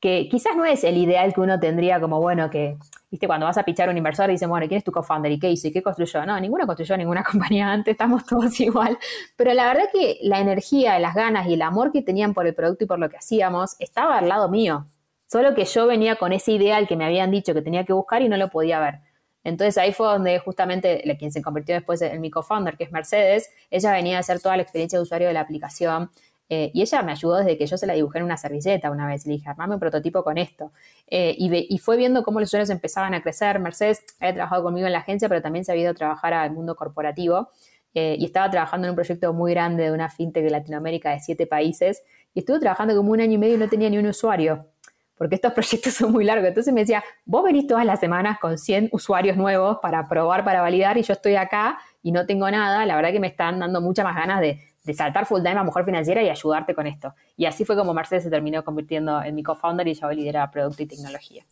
[0.00, 2.78] que quizás no es el ideal que uno tendría como, bueno, que,
[3.10, 5.32] viste, cuando vas a pichar a un inversor y dicen, bueno, ¿quién es tu co-founder
[5.32, 6.24] y qué hizo y qué construyó?
[6.24, 8.98] No, ninguno construyó ninguna compañía antes, estamos todos igual.
[9.36, 12.54] Pero la verdad que la energía, las ganas y el amor que tenían por el
[12.54, 14.86] producto y por lo que hacíamos estaba al lado mío.
[15.34, 18.22] Solo que yo venía con ese ideal que me habían dicho que tenía que buscar
[18.22, 19.00] y no lo podía ver.
[19.42, 23.50] Entonces ahí fue donde justamente quien se convirtió después en mi co-founder, que es Mercedes,
[23.68, 26.12] ella venía a hacer toda la experiencia de usuario de la aplicación,
[26.48, 29.08] eh, y ella me ayudó desde que yo se la dibujé en una servilleta una
[29.08, 29.26] vez.
[29.26, 30.70] Le dije, armame un prototipo con esto.
[31.08, 33.58] Eh, y, fue viendo cómo los usuarios empezaban a crecer.
[33.58, 36.52] Mercedes había trabajado conmigo en la agencia, pero también se había ido a trabajar al
[36.52, 37.48] mundo corporativo.
[37.92, 41.18] Eh, y estaba trabajando en un proyecto muy grande de una fintech de Latinoamérica de
[41.18, 42.04] siete países.
[42.34, 44.68] Y estuve trabajando como un año y medio y no tenía ni un usuario
[45.16, 46.48] porque estos proyectos son muy largos.
[46.48, 50.60] Entonces me decía, vos venís todas las semanas con 100 usuarios nuevos para probar, para
[50.60, 52.84] validar, y yo estoy acá y no tengo nada.
[52.86, 55.64] La verdad que me están dando muchas más ganas de, de saltar full time a
[55.64, 57.14] Mujer Financiera y ayudarte con esto.
[57.36, 60.82] Y así fue como Mercedes se terminó convirtiendo en mi co-founder y yo lidera producto
[60.82, 61.44] y tecnología.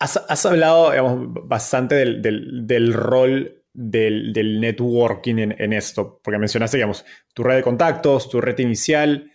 [0.00, 0.92] Has, hablado
[1.44, 8.40] bastante del, rol del, networking en, esto, porque mencionaste, digamos, tu red de contactos, tu
[8.40, 9.30] red inicial,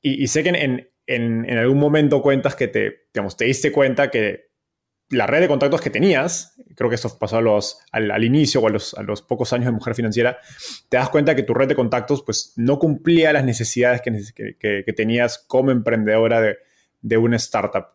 [0.00, 4.52] y, sé que en, en, algún momento cuentas que te, digamos, te diste cuenta que
[5.12, 8.66] la red de contactos que tenías, creo que esto pasó a los, al, inicio o
[8.66, 10.38] a los, a los, pocos años de Mujer Financiera,
[10.88, 14.92] te das cuenta que tu red de contactos pues, no cumplía las necesidades que, que,
[14.94, 16.56] tenías como emprendedora de,
[17.02, 17.88] de, una startup.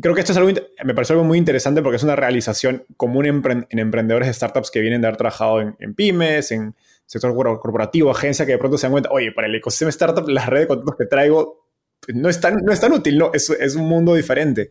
[0.00, 0.50] Creo que esto es algo,
[0.84, 4.80] me parece algo muy interesante porque es una realización común en, emprendedores de startups que
[4.80, 8.92] vienen de haber trabajado en, pymes, en sector corporativo, agencia, que de pronto se dan
[8.92, 11.63] cuenta, oye, para el ecosistema startup, la red de contactos que traigo
[12.12, 14.70] no es tan, no útil, no, es, es un mundo diferente.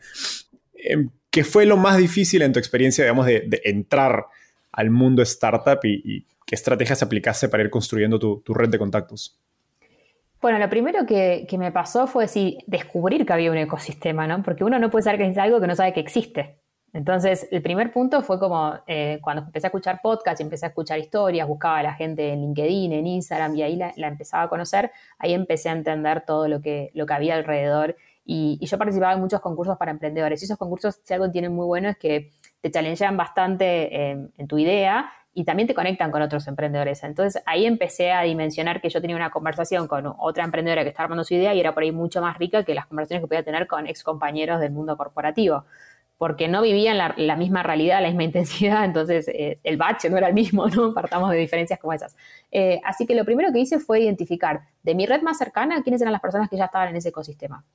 [0.74, 4.28] Em, ¿Qué fue lo más difícil en tu experiencia, digamos, de, entrar
[4.72, 9.40] al mundo startup y, qué estrategias aplicaste para ir construyendo tu, red de contactos?
[10.40, 14.44] Bueno, lo primero que, me pasó fue sí, descubrir que había un ecosistema, ¿no?
[14.44, 16.60] Porque uno no puede saber que es algo que no sabe que existe.
[16.94, 21.00] Entonces, el primer punto fue como eh, cuando empecé a escuchar podcasts, empecé a escuchar
[21.00, 24.50] historias, buscaba a la gente en LinkedIn, en Instagram, y ahí la, la, empezaba a
[24.50, 29.14] conocer, ahí empecé a entender todo lo que, lo que había alrededor y, yo participaba
[29.14, 30.42] en muchos concursos para emprendedores.
[30.42, 34.58] Y esos concursos, si algo tienen muy bueno, es que te challengean bastante en, tu
[34.58, 37.04] idea y también te conectan con otros emprendedores.
[37.04, 41.06] Entonces ahí empecé a dimensionar que yo tenía una conversación con otra emprendedora que estaba
[41.06, 43.44] armando su idea y era por ahí mucho más rica que las conversaciones que podía
[43.44, 45.66] tener con ex compañeros del mundo corporativo.
[46.24, 50.30] Porque no vivían la, misma realidad, la misma intensidad, entonces eh, el bache no era
[50.30, 50.94] el mismo, ¿no?
[50.94, 52.16] Partamos de diferencias como esas.
[52.50, 56.00] Eh, así que lo primero que hice fue identificar de mi red más cercana quiénes
[56.02, 57.66] eran las personas que ya estaban en ese ecosistema.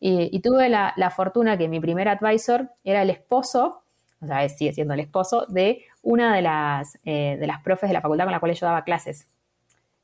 [0.00, 3.84] Y, tuve la, fortuna que mi primer advisor era el esposo,
[4.20, 7.94] o sea, sigue siendo el esposo, de una de las, eh, de las profes de
[7.94, 9.28] la facultad con la cual yo daba clases.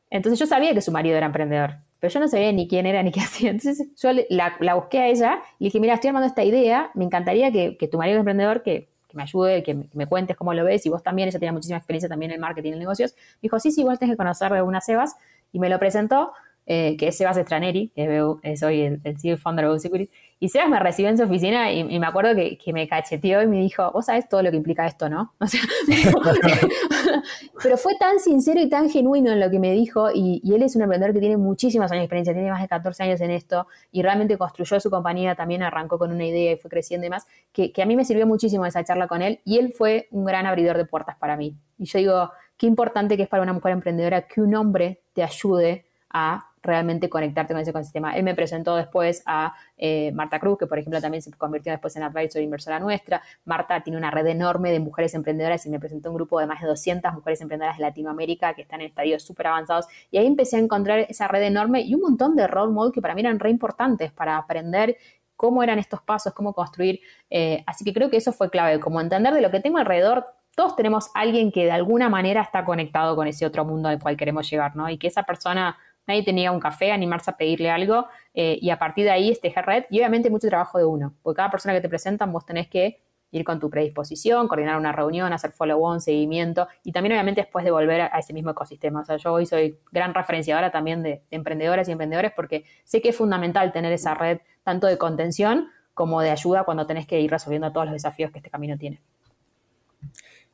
[0.09, 3.01] Entonces yo sabía que su marido era emprendedor, pero yo no sabía ni quién era
[3.05, 3.51] ni qué hacía.
[3.51, 7.53] Entonces yo la, busqué a ella le dije, mira, estoy armando esta idea, me encantaría
[7.53, 11.05] que, tu marido emprendedor, que, me ayude, que me, cuentes cómo lo ves, y vos
[11.05, 13.15] también, ella tenía muchísima experiencia también en marketing y en negocios.
[13.35, 15.15] Me dijo, sí, sí, igual tenés que conocer de unas Sebas,
[15.53, 16.33] y me lo presentó.
[16.67, 20.11] Eh, que es Sebas Estraneri, que es, hoy el, el CEO founder de Security.
[20.43, 23.61] Y Sebas me recibió en su oficina y, me acuerdo que, me cacheteó y me
[23.61, 25.33] dijo, vos sabés todo lo que implica esto, ¿no?
[27.63, 30.75] pero fue tan sincero y tan genuino en lo que me dijo y, él es
[30.75, 33.69] un emprendedor que tiene muchísimos años de experiencia, tiene más de 14 años en esto
[33.93, 37.25] y realmente construyó su compañía, también arrancó con una idea y fue creciendo y más,
[37.53, 40.25] que, que a mí me sirvió muchísimo esa charla con él y él fue un
[40.25, 41.55] gran abridor de puertas para mí.
[41.79, 45.23] Y yo digo, qué importante que es para una mujer emprendedora que un hombre te
[45.23, 48.17] ayude a realmente conectarte con ese ecosistema.
[48.17, 51.95] Él me presentó después a eh, Marta Cruz, que por ejemplo también se convirtió después
[51.97, 53.23] en advisor inversora nuestra.
[53.45, 56.61] Marta tiene una red enorme de mujeres emprendedoras y me presentó un grupo de más
[56.61, 59.87] de 200 mujeres emprendedoras de Latinoamérica que están en estadios súper avanzados.
[60.11, 63.03] Y ahí empecé a encontrar esa red enorme y un montón de role models que
[63.03, 64.97] para mí eran re importantes para aprender
[65.37, 67.01] cómo eran estos pasos, cómo construir.
[67.29, 70.27] Eh, así que creo que eso fue clave, como entender de lo que tengo alrededor.
[70.55, 74.17] Todos tenemos alguien que de alguna manera está conectado con ese otro mundo al cual
[74.17, 74.89] queremos llegar, ¿no?
[74.89, 78.79] Y que esa persona nadie tenía un café, animarse a pedirle algo eh, y a
[78.79, 81.81] partir de ahí este red y obviamente mucho trabajo de uno, porque cada persona que
[81.81, 86.69] te presentan vos tenés que ir con tu predisposición, coordinar una reunión, hacer follow-on, seguimiento
[86.85, 89.01] y también obviamente después de volver a, ese mismo ecosistema.
[89.01, 93.09] O sea, yo hoy soy gran referenciadora también de, emprendedoras y emprendedores porque sé que
[93.09, 97.31] es fundamental tener esa red tanto de contención como de ayuda cuando tenés que ir
[97.31, 99.01] resolviendo todos los desafíos que este camino tiene.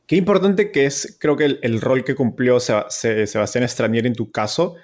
[0.07, 4.77] Qué importante que es, creo que el, rol que cumplió Sebastián Estranier en tu caso,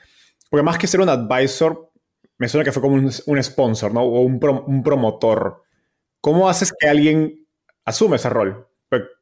[0.50, 1.90] porque más que ser un advisor,
[2.38, 4.02] me suena que fue como un, sponsor, ¿no?
[4.02, 4.38] O un,
[4.82, 5.62] promotor.
[6.20, 7.46] ¿Cómo haces que alguien
[7.84, 8.68] asume ese rol?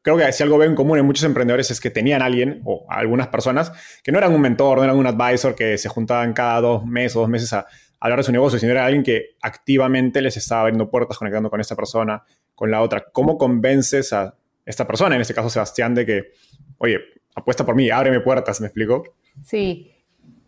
[0.02, 2.84] creo que si algo veo en común en muchos emprendedores es que tenían alguien o
[2.90, 6.60] algunas personas que no eran un mentor, no eran un advisor que se juntaban cada
[6.60, 7.66] dos meses o dos meses a,
[7.98, 11.60] hablar de su negocio, sino era alguien que activamente les estaba abriendo puertas, conectando con
[11.60, 13.04] esta persona, con la otra.
[13.12, 14.34] ¿Cómo convences a
[14.66, 16.32] esta persona, en este caso Sebastián, de que,
[16.78, 16.98] oye,
[17.36, 19.04] apuesta por mí, ábreme puertas, ¿me explico?
[19.44, 20.01] Sí,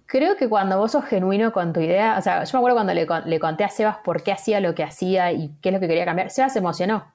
[0.07, 2.95] Creo que cuando vos sos genuino con tu idea, o sea, yo me acuerdo cuando
[2.95, 5.89] le, conté a Sebas por qué hacía lo que hacía y qué es lo que
[5.89, 7.13] quería cambiar, Sebas se emocionó.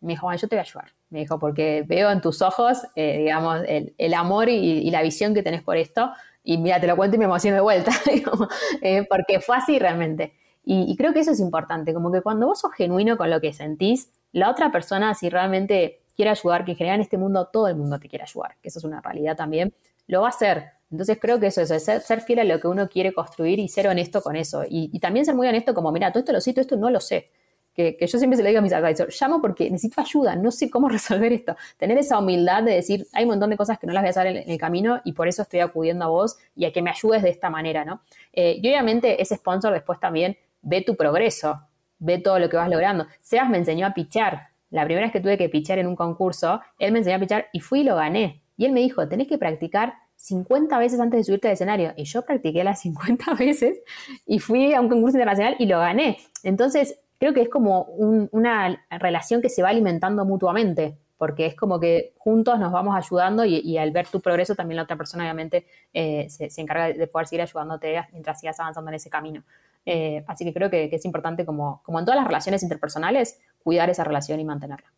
[0.00, 0.92] Me dijo, bueno, yo te voy a ayudar.
[1.10, 5.42] Me dijo, porque veo en tus ojos, eh, digamos, el, amor y, la visión que
[5.42, 6.10] tenés por esto.
[6.42, 7.92] Y mira, te lo cuento y me emociono de vuelta,
[8.82, 10.34] eh, porque fue así realmente.
[10.64, 13.52] Y, creo que eso es importante, como que cuando vos sos genuino con lo que
[13.52, 17.68] sentís, la otra persona, si realmente quiere ayudar, que en general en este mundo todo
[17.68, 19.72] el mundo te quiere ayudar, que eso es una realidad también,
[20.06, 22.88] lo va a hacer entonces creo que eso es ser, fiel a lo que uno
[22.88, 24.64] quiere construir y ser honesto con eso.
[24.68, 27.00] Y, también ser muy honesto como, mira, todo esto lo sé, todo esto no lo
[27.00, 27.30] sé.
[27.74, 30.70] Que, yo siempre se lo digo a mis advisors, llamo porque necesito ayuda, no sé
[30.70, 31.56] cómo resolver esto.
[31.76, 34.10] Tener esa humildad de decir, hay un montón de cosas que no las voy a
[34.10, 36.90] hacer en, el camino y por eso estoy acudiendo a vos y a que me
[36.90, 38.00] ayudes de esta manera, ¿no?
[38.32, 41.60] Eh, y obviamente ese sponsor después también ve tu progreso,
[41.98, 43.06] ve todo lo que vas logrando.
[43.20, 44.48] Sebas me enseñó a pichar.
[44.70, 47.46] La primera vez que tuve que pichar en un concurso, él me enseñó a pichar
[47.52, 48.42] y fui y lo gané.
[48.56, 51.94] Y él me dijo, tenés que practicar 50 veces antes de subirte al escenario.
[51.96, 53.80] Y yo practiqué las 50 veces
[54.26, 56.18] y fui a un concurso internacional y lo gané.
[56.42, 61.80] Entonces, creo que es como una relación que se va alimentando mutuamente, porque es como
[61.80, 65.66] que juntos nos vamos ayudando y, al ver tu progreso también la otra persona obviamente
[65.92, 69.42] eh, se, encarga de poder seguir ayudándote mientras sigas avanzando en ese camino.
[69.84, 73.90] Eh, así que creo que, es importante, como, como en todas las relaciones interpersonales, cuidar
[73.90, 74.92] esa relación y mantenerla.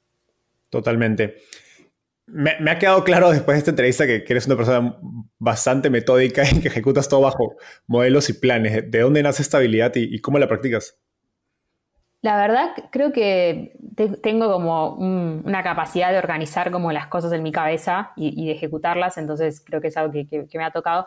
[0.69, 1.37] Totalmente.
[2.33, 4.97] Me, ha quedado claro después de esta entrevista que, eres una persona
[5.39, 8.91] bastante metódica y que ejecutas todo bajo modelos y planes.
[8.91, 10.99] ¿De dónde nace esta habilidad y, cómo la practicas?
[12.23, 13.73] La verdad, creo que
[14.23, 19.17] tengo como una capacidad de organizar como las cosas en mi cabeza y, de ejecutarlas,
[19.19, 21.07] entonces creo que es algo que, me ha tocado.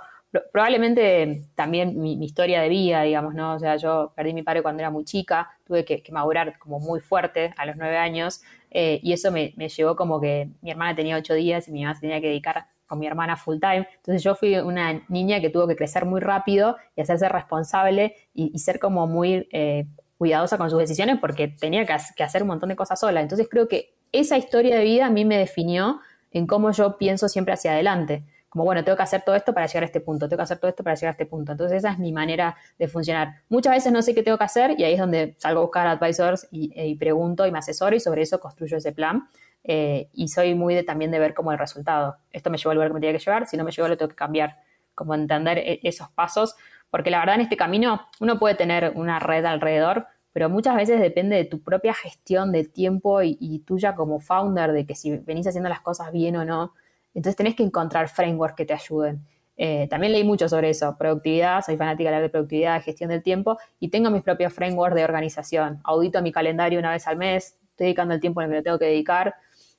[0.52, 3.54] Probablemente también mi, historia de vida, digamos, ¿no?
[3.54, 6.58] O sea, yo perdí a mi padre cuando era muy chica, tuve que, que madurar
[6.58, 8.42] como muy fuerte a los nueve años,
[8.74, 11.94] eh, y eso me, llevó como que mi hermana tenía ocho días y mi mamá
[11.94, 13.88] se tenía que dedicar con mi hermana full time.
[13.98, 18.58] Entonces yo fui una niña que tuvo que crecer muy rápido y hacerse responsable y,
[18.58, 19.86] ser como muy eh,
[20.18, 23.22] cuidadosa con sus decisiones porque tenía que, que hacer un montón de cosas sola.
[23.22, 27.30] Entonces creo que esa historia de vida a mí me definió en cómo yo pienso
[27.30, 30.30] siempre hacia adelante como, bueno, tengo que hacer todo esto para llegar a este punto,
[30.30, 31.54] tengo que hacer todo esto para llegar a este punto.
[31.54, 33.42] Entonces esa es mi manera de funcionar.
[33.50, 35.88] Muchas veces no sé qué tengo que hacer y ahí es donde salgo a buscar
[35.88, 39.28] advisors y, eh, pregunto y me asesoro y sobre eso construyo ese plan.
[39.64, 42.18] Eh, y soy muy de, también de ver como el resultado.
[42.30, 43.98] Esto me llevó al lugar que me tenía que llevar, si no me llevó lo
[43.98, 44.58] tengo que cambiar.
[44.94, 46.56] Como entender e, esos pasos,
[46.92, 51.02] porque la verdad en este camino uno puede tener una red alrededor, pero muchas veces
[51.02, 55.18] depende de tu propia gestión de tiempo y, y, tuya como founder, de que si
[55.18, 56.76] venís haciendo las cosas bien o no.
[57.14, 59.26] Entonces tenés que encontrar frameworks que te ayuden.
[59.56, 63.22] Eh, también leí mucho sobre eso, productividad, soy fanática de la de productividad, gestión del
[63.22, 65.80] tiempo y tengo mis propios frameworks de organización.
[65.84, 68.64] Audito mi calendario una vez al mes, estoy dedicando el tiempo en el que lo
[68.64, 69.36] tengo que dedicar.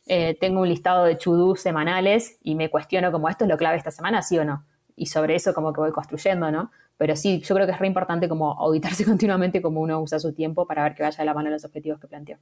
[0.06, 3.76] Eh, tengo un listado de to semanales y me cuestiono como esto es lo clave
[3.76, 4.64] esta semana, sí o no.
[4.96, 6.70] Y sobre eso como que voy construyendo, ¿no?
[6.96, 10.32] Pero sí, yo creo que es re importante como auditarse continuamente cómo uno usa su
[10.32, 12.38] tiempo para ver que vaya de la mano los objetivos que planteó.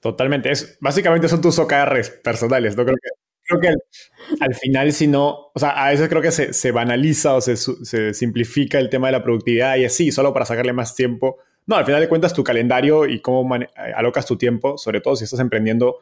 [0.00, 0.50] Totalmente.
[0.50, 2.76] Es, básicamente son tus OKRs personales.
[2.76, 3.23] No creo que,
[3.58, 7.40] creo que al, final, si no, o sea, a veces creo que se, banaliza o
[7.40, 11.38] se, se, simplifica el tema de la productividad y así, solo para sacarle más tiempo.
[11.66, 13.48] No, al final de cuentas tu calendario y cómo
[13.96, 16.00] alocas tu tiempo, sobre todo si estás emprendiendo,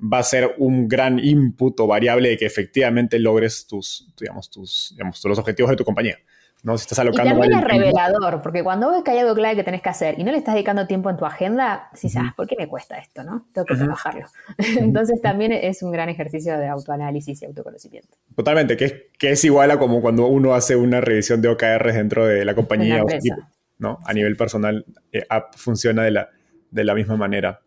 [0.00, 4.90] va a ser un gran input o variable de que efectivamente logres tus, digamos, tus,
[4.92, 6.18] digamos, los objetivos de tu compañía.
[6.66, 6.76] ¿No?
[6.76, 9.62] Si estás alocando y también es revelador, porque cuando ves que hay algo clave que
[9.62, 12.48] tenés que hacer y no le estás dedicando tiempo en tu agenda, si sabes, ¿por
[12.48, 13.22] qué me cuesta esto?
[13.22, 13.46] ¿no?
[13.52, 14.26] Tengo que trabajarlo.
[14.58, 18.16] Entonces también es un gran ejercicio de autoanálisis y autoconocimiento.
[18.34, 21.94] Totalmente, que es, que es igual a como cuando uno hace una revisión de OKRs
[21.94, 23.46] dentro de la compañía o equipo,
[23.78, 24.00] ¿no?
[24.04, 26.30] A nivel personal, eh, funciona de la,
[26.72, 27.60] de la misma manera.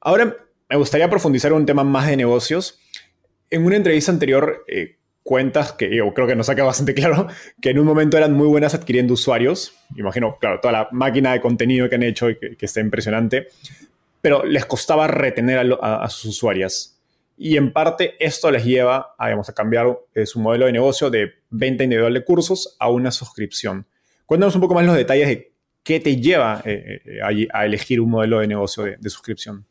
[0.00, 0.34] Ahora,
[0.68, 2.80] me gustaría profundizar en un tema más de negocios.
[3.50, 7.26] En una entrevista anterior eh, cuentas que yo creo que nos saca bastante claro
[7.60, 9.74] que en un momento eran muy buenas adquiriendo usuarios.
[9.96, 13.48] Imagino, claro, toda la máquina de contenido que han hecho y que, está impresionante,
[14.22, 16.96] pero les costaba retener a, sus usuarias.
[17.36, 21.32] Y en parte esto les lleva a, a cambiar eh, su modelo de negocio de
[21.50, 23.84] venta individual de cursos a una suscripción.
[24.26, 25.52] Cuéntanos un poco más los detalles de
[25.82, 27.00] qué te lleva eh,
[27.52, 29.66] a, elegir un modelo de negocio de suscripción.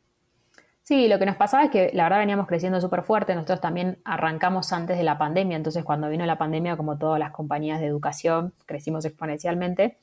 [0.86, 3.34] Sí, lo que nos pasaba es que la verdad veníamos creciendo súper fuerte.
[3.34, 7.32] Nosotros también arrancamos antes de la pandemia, entonces cuando vino la pandemia, como todas las
[7.32, 9.98] compañías de educación, crecimos exponencialmente.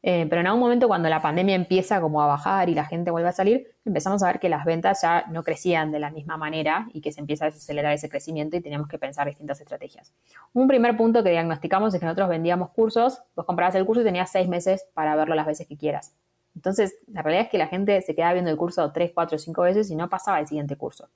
[0.00, 3.10] Eh, pero en algún momento cuando la pandemia empieza como a bajar y la gente
[3.10, 6.36] vuelve a salir, empezamos a ver que las ventas ya no crecían de la misma
[6.36, 10.14] manera y que se empieza a desacelerar ese crecimiento y teníamos que pensar distintas estrategias.
[10.52, 14.04] Un primer punto que diagnosticamos es que nosotros vendíamos cursos, vos comprabas el curso y
[14.04, 16.14] tenías seis meses para verlo las veces que quieras.
[16.58, 19.62] Entonces, la realidad es que la gente se quedaba viendo el curso tres, cuatro, cinco
[19.62, 21.08] veces y no pasaba al siguiente curso.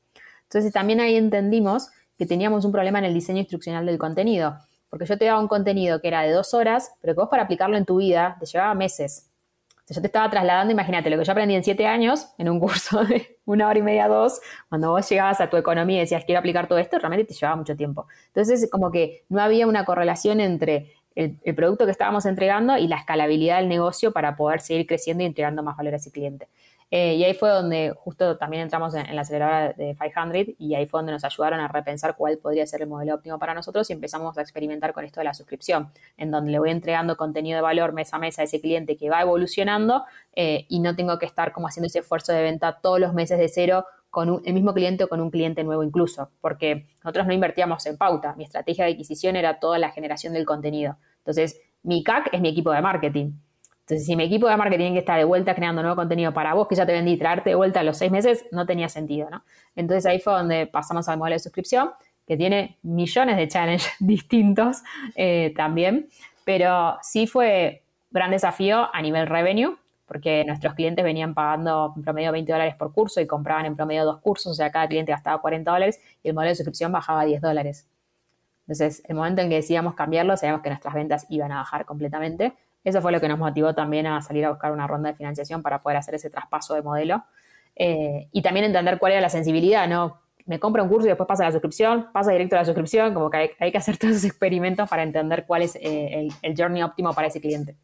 [0.45, 4.57] Entonces, también ahí entendimos que teníamos un problema en el diseño instruccional del contenido,
[4.88, 7.43] porque yo te daba un contenido que era de dos horas, pero que vos para
[7.43, 9.28] aplicarlo en tu vida te llevaba meses.
[9.70, 12.61] Entonces, yo te estaba trasladando, imagínate, lo que yo aprendí en siete años, en un
[12.61, 16.24] curso de una hora y media, dos, cuando vos llegabas a tu economía y decías,
[16.24, 18.07] quiero aplicar todo esto, realmente te llevaba mucho tiempo.
[18.28, 22.96] Entonces, como que no había una correlación entre el, producto que estábamos entregando y la
[22.96, 26.48] escalabilidad del negocio para poder seguir creciendo y entregando más valor a ese cliente.
[26.94, 30.84] Eh, y ahí fue donde justo también entramos en, la aceleradora de 500 y ahí
[30.84, 33.94] fue donde nos ayudaron a repensar cuál podría ser el modelo óptimo para nosotros y
[33.94, 37.62] empezamos a experimentar con esto de la suscripción, en donde le voy entregando contenido de
[37.62, 40.04] valor mes a mes a ese cliente que va evolucionando
[40.36, 43.38] eh, y no tengo que estar como haciendo ese esfuerzo de venta todos los meses
[43.38, 47.32] de cero con el mismo cliente o con un cliente nuevo incluso, porque nosotros no
[47.32, 50.98] invertíamos en pauta, mi estrategia de adquisición era toda la generación del contenido.
[51.20, 53.32] Entonces, mi CAC es mi equipo de marketing.
[53.80, 56.52] Entonces, si mi equipo de marketing tiene que estar de vuelta creando nuevo contenido para
[56.52, 59.30] vos, que ya te vendí, traerte de vuelta a los seis meses, no tenía sentido,
[59.30, 59.44] ¿no?
[59.76, 61.92] Entonces ahí fue donde pasamos al modelo de suscripción,
[62.26, 64.82] que tiene millones de challenges distintos
[65.16, 66.10] eh, también,
[66.44, 69.78] pero sí fue gran desafío a nivel revenue,
[70.12, 74.04] porque nuestros clientes venían pagando en promedio 20 dólares por curso y compraban en promedio
[74.04, 77.22] dos cursos, o sea, cada cliente gastaba 40 dólares y el modelo de suscripción bajaba
[77.22, 77.88] a 10 dólares.
[78.66, 82.52] Entonces, el momento en que decidíamos cambiarlo, sabíamos que nuestras ventas iban a bajar completamente.
[82.84, 85.62] Eso fue lo que nos motivó también a salir a buscar una ronda de financiación
[85.62, 87.24] para poder hacer ese traspaso de modelo.
[87.74, 90.20] Eh, y también entender cuál era la sensibilidad, ¿no?
[90.44, 93.14] Me compra un curso y después pasa a la suscripción, pasa directo a la suscripción,
[93.14, 96.82] como que hay, que hacer todos esos experimentos para entender cuál es eh, el journey
[96.82, 97.76] óptimo para ese cliente.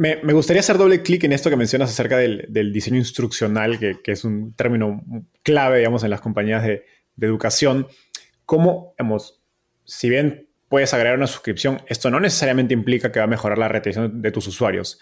[0.00, 4.24] Me, gustaría hacer doble clic en esto que mencionas acerca del, diseño instruccional, que, es
[4.24, 5.04] un término
[5.42, 6.86] clave, digamos, en las compañías de,
[7.20, 7.86] educación.
[8.46, 9.42] ¿Cómo, digamos,
[9.84, 13.68] si bien puedes agregar una suscripción, esto no necesariamente implica que va a mejorar la
[13.68, 14.98] retención de tus usuarios.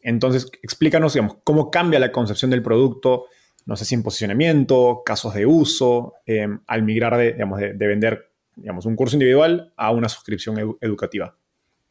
[0.00, 3.24] Entonces, explícanos, digamos, cómo cambia la concepción del producto,
[3.64, 8.30] no sé si en posicionamiento, casos de uso, em, al migrar de, digamos, de, vender
[8.54, 11.36] digamos, un curso individual a una suscripción educativa.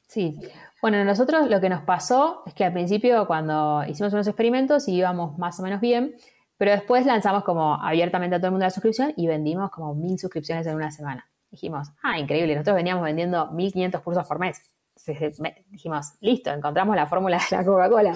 [0.08, 0.40] Sí,
[0.86, 5.36] bueno, nosotros lo que nos pasó es que al principio cuando hicimos unos experimentos íbamos
[5.40, 6.16] más o menos bien,
[6.58, 10.20] pero después lanzamos como abiertamente a todo el mundo la suscripción y vendimos como mil
[10.20, 11.28] suscripciones en una semana.
[11.50, 14.62] Dijimos, ah, increíble, nosotros veníamos vendiendo 1500 cursos por mes.
[15.72, 18.16] dijimos, listo, encontramos la fórmula de la Coca-Cola.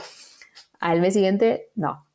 [0.80, 2.06] Al mes siguiente, no,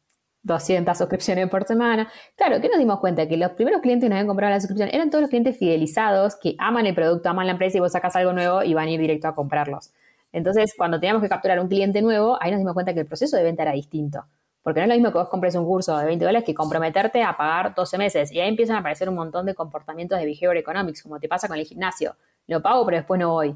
[0.44, 2.08] 200 suscripciones por semana.
[2.36, 3.26] Claro, ¿qué nos dimos cuenta?
[3.26, 6.36] Que los primeros clientes que nos habían comprado la suscripción eran todos los clientes fidelizados
[6.36, 8.90] que aman el producto, aman la empresa y vos sacas algo nuevo y van a
[8.92, 9.90] ir directo a comprarlos.
[10.34, 13.36] Entonces, cuando teníamos que capturar un cliente nuevo, ahí nos dimos cuenta que el proceso
[13.36, 14.24] de venta era distinto.
[14.64, 17.22] Porque no es lo mismo que vos compres un curso de 20 dólares que comprometerte
[17.22, 18.32] a pagar 12 meses.
[18.32, 21.46] Y ahí empiezan a aparecer un montón de comportamientos de behavior economics, como te pasa
[21.46, 22.16] con el gimnasio.
[22.48, 23.54] Lo pago, pero después no voy.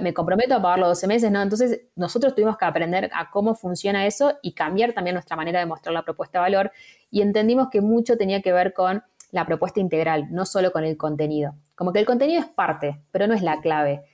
[0.00, 1.40] me comprometo a pagarlo 12 meses, ¿no?
[1.40, 5.64] Entonces, nosotros tuvimos que aprender a cómo funciona eso y cambiar también nuestra manera de
[5.64, 6.70] mostrar la propuesta de valor.
[7.10, 10.98] Y entendimos que mucho tenía que ver con la propuesta integral, no solo con el
[10.98, 11.54] contenido.
[11.76, 14.04] Como que el contenido es parte, pero no es la clave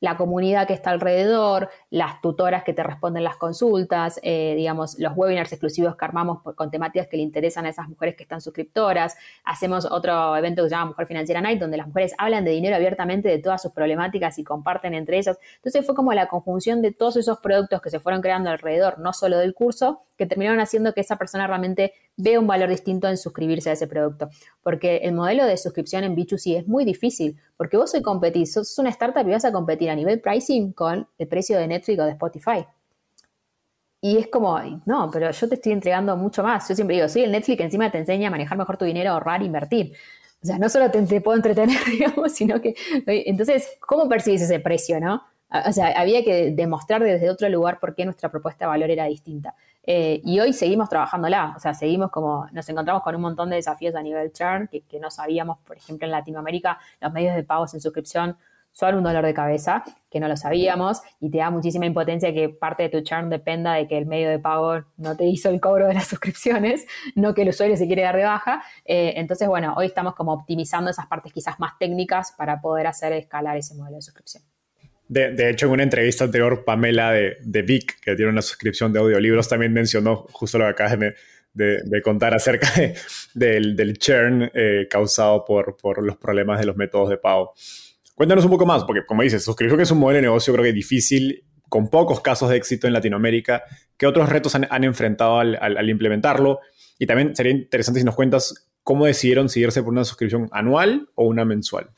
[0.00, 5.16] la comunidad que está alrededor, las tutoras que te responden las consultas, eh, digamos, los
[5.16, 9.16] webinars exclusivos que armamos con temáticas que le interesan a esas mujeres que están suscriptoras.
[9.44, 12.76] Hacemos otro evento que se llama Mujer Financiera Night, donde las mujeres hablan de dinero
[12.76, 15.38] abiertamente de todas sus problemáticas y comparten entre ellas.
[15.56, 19.14] Entonces fue como la conjunción de todos esos productos que se fueron creando alrededor, no
[19.14, 23.16] solo del curso, que terminaron haciendo que esa persona realmente vea un valor distinto en
[23.16, 24.30] suscribirse a ese producto.
[24.62, 28.78] Porque el modelo de suscripción en B2C es muy difícil, porque vos hoy competís, sos
[28.78, 32.10] una startup y vas a competir a nivel pricing con el precio de Netflix de
[32.10, 32.66] Spotify.
[34.00, 36.68] Y es como, no, pero yo te estoy entregando mucho más.
[36.68, 39.10] Yo siempre digo, soy el Netflix que encima te enseña a manejar mejor tu dinero,
[39.10, 39.94] ahorrar, invertir.
[40.42, 42.74] O sea, no solo te, puedo entretener, digamos, sino que...
[43.06, 45.22] Entonces, ¿cómo percibes ese precio, no?
[45.48, 49.06] O sea, había que demostrar desde otro lugar por qué nuestra propuesta de valor era
[49.06, 49.54] distinta.
[49.84, 53.56] Eh, y hoy seguimos trabajándola, o sea, seguimos como, nos encontramos con un montón de
[53.56, 57.72] desafíos a nivel churn que, no sabíamos, por ejemplo, en Latinoamérica, los medios de pagos
[57.74, 58.36] en suscripción
[58.76, 62.50] son un dolor de cabeza, que no lo sabíamos, y te da muchísima impotencia que
[62.50, 65.62] parte de tu churn dependa de que el medio de pago no te hizo el
[65.62, 68.62] cobro de las suscripciones, no que el usuario se quiere dar de baja.
[68.84, 73.14] Eh, entonces, bueno, hoy estamos como optimizando esas partes quizás más técnicas para poder hacer
[73.14, 74.42] escalar ese modelo de suscripción.
[75.08, 78.98] De, hecho, en una entrevista anterior, Pamela de, de, Vic, que tiene una suscripción de
[78.98, 80.98] audiolibros, también mencionó justo lo que acabas
[81.54, 82.68] de, contar acerca
[83.34, 87.54] del, churn eh, causado por, por, los problemas de los métodos de pago.
[88.16, 90.72] Cuéntanos un poco más, porque como dices, suscripción es un modelo de negocio creo que
[90.72, 93.62] difícil, con pocos casos de éxito en Latinoamérica.
[93.96, 96.60] ¿Qué otros retos han, enfrentado al implementarlo?
[96.98, 101.26] Y también sería interesante si nos cuentas cómo decidieron seguirse por una suscripción anual o
[101.26, 101.90] una mensual.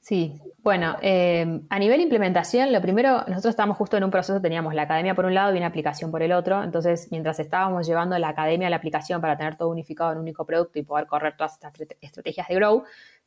[0.00, 4.74] Sí, bueno, eh, a nivel implementación, lo primero, nosotros estábamos justo en un proceso, teníamos
[4.74, 8.18] la academia por un lado y una aplicación por el otro, entonces mientras estábamos llevando
[8.18, 11.06] la academia a la aplicación para tener todo unificado en un único producto y poder
[11.06, 12.82] correr todas estas estrategias de grow,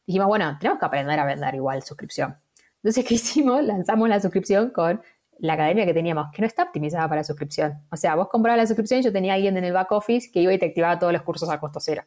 [0.06, 2.38] dijimos, bueno, tenemos que aprender a vender igual suscripción.
[2.78, 3.64] Entonces, ¿qué hicimos?
[3.64, 5.02] Lanzamos la suscripción con
[5.40, 7.82] la academia que teníamos, que no está optimizada para suscripción.
[7.92, 10.42] O sea, vos comprabas la suscripción y yo tenía alguien en el back office que
[10.42, 12.04] iba y te activaba todos los cursos a costo cero.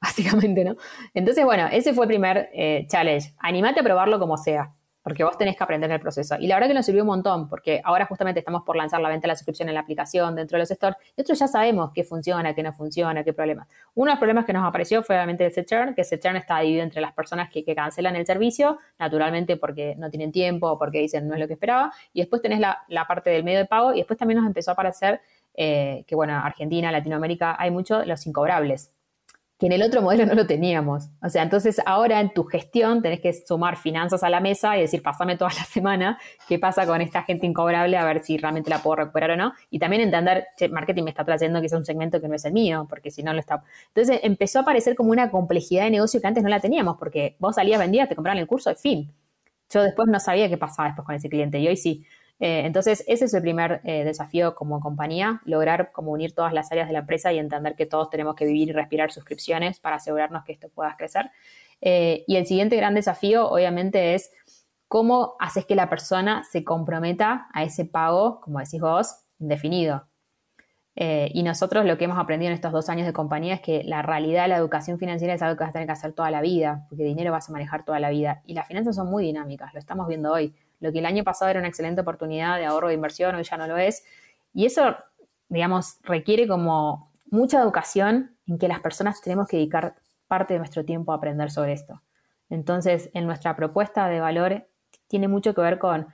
[0.00, 0.76] básicamente, ¿no?
[1.14, 3.34] Entonces, bueno, ese fue el primer eh, challenge.
[3.38, 4.72] Animate a probarlo como sea,
[5.02, 6.36] porque vos tenés que aprender el proceso.
[6.38, 9.08] Y la verdad que nos sirvió un montón, porque ahora justamente estamos por lanzar la
[9.08, 11.90] venta de la suscripción en la aplicación dentro de los stores, y nosotros ya sabemos
[11.94, 13.68] qué funciona, qué no funciona, qué problemas.
[13.94, 16.60] Uno de los problemas que nos apareció fue obviamente ese churn, que ese churn está
[16.60, 20.98] dividido entre las personas que, cancelan el servicio, naturalmente porque no tienen tiempo o porque
[20.98, 23.94] dicen no es lo que esperaba, y después tenés la, parte del medio de pago,
[23.94, 25.20] y después también nos empezó a aparecer
[25.54, 28.92] eh, que, bueno, Argentina, Latinoamérica, hay mucho los incobrables
[29.60, 31.10] que en el otro modelo no lo teníamos.
[31.22, 34.80] O sea, entonces ahora en tu gestión tenés que sumar finanzas a la mesa y
[34.80, 38.70] decir, pásame toda la semana qué pasa con esta gente incobrable, a ver si realmente
[38.70, 39.52] la puedo recuperar o no.
[39.68, 42.44] Y también entender, che, marketing me está trayendo que es un segmento que no es
[42.46, 43.62] el mío, porque si no lo está...
[43.88, 47.36] Entonces empezó a aparecer como una complejidad de negocio que antes no la teníamos, porque
[47.38, 49.12] vos salías, vendías, te compraban el curso, fin.
[49.68, 52.06] Yo después no sabía qué pasaba después con ese cliente y hoy sí.
[52.40, 56.72] Eh, entonces, ese es el primer eh, desafío como compañía, lograr como unir todas las
[56.72, 59.96] áreas de la empresa y entender que todos tenemos que vivir y respirar suscripciones para
[59.96, 61.30] asegurarnos que esto pueda crecer.
[61.82, 64.32] Eh, y el siguiente gran desafío, obviamente, es
[64.88, 70.06] cómo haces que la persona se comprometa a ese pago, como decís vos, indefinido.
[70.96, 74.02] y nosotros lo que hemos aprendido en estos dos años de compañía es que la
[74.02, 76.42] realidad de la educación financiera es algo que vas a tener que hacer toda la
[76.42, 78.42] vida, porque dinero vas a manejar toda la vida.
[78.46, 80.54] Y las finanzas son muy dinámicas, lo estamos viendo hoy.
[80.80, 83.56] Lo que el año pasado era una excelente oportunidad de ahorro de inversión, hoy ya
[83.56, 84.04] no lo es.
[84.52, 84.96] Y eso,
[85.48, 89.94] digamos, requiere como mucha educación en que las personas tenemos que dedicar
[90.26, 92.02] parte de nuestro tiempo a aprender sobre esto.
[92.48, 94.66] Entonces, en nuestra propuesta de valor
[95.06, 96.08] tiene mucho que ver con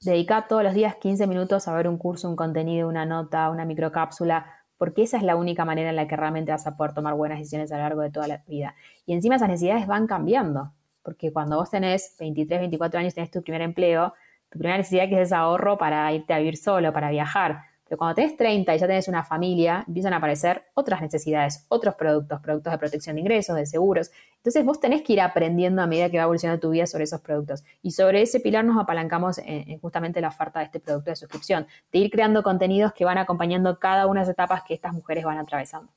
[0.00, 3.64] dedicar todos los días 15 minutos a ver un curso, un contenido, una nota, una
[3.64, 4.46] microcápsula,
[4.78, 7.38] porque esa es la única manera en la que realmente vas a poder tomar buenas
[7.38, 8.74] decisiones a lo largo de toda la vida.
[9.04, 10.72] Y encima esas necesidades van cambiando
[11.02, 14.14] porque cuando vos tenés 23, 24 años, tenés tu primer empleo,
[14.50, 17.62] tu primera necesidad que es ese ahorro para irte a vivir solo, para viajar.
[17.90, 21.96] Pero cuando tenés 30 y ya tenés una familia, empiezan a aparecer otras necesidades, otros
[21.96, 24.12] productos, productos de protección de ingresos, de seguros.
[24.36, 27.20] Entonces vos tenés que ir aprendiendo a medida que va evolucionando tu vida sobre esos
[27.20, 27.64] productos.
[27.82, 31.66] Y sobre ese pilar nos apalancamos en, justamente la oferta de este producto de suscripción,
[31.90, 35.24] de ir creando contenidos que van acompañando cada una de las etapas que estas mujeres
[35.24, 35.90] van atravesando.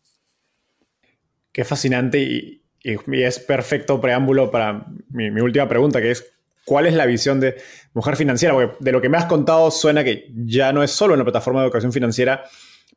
[1.51, 6.25] Qué fascinante y, y es perfecto preámbulo para mi, última pregunta, que es,
[6.65, 7.55] ¿cuál es la visión de
[7.93, 8.53] Mujer Financiera?
[8.53, 11.61] Porque de lo que me has contado suena que ya no es solo una plataforma
[11.61, 12.43] de educación financiera,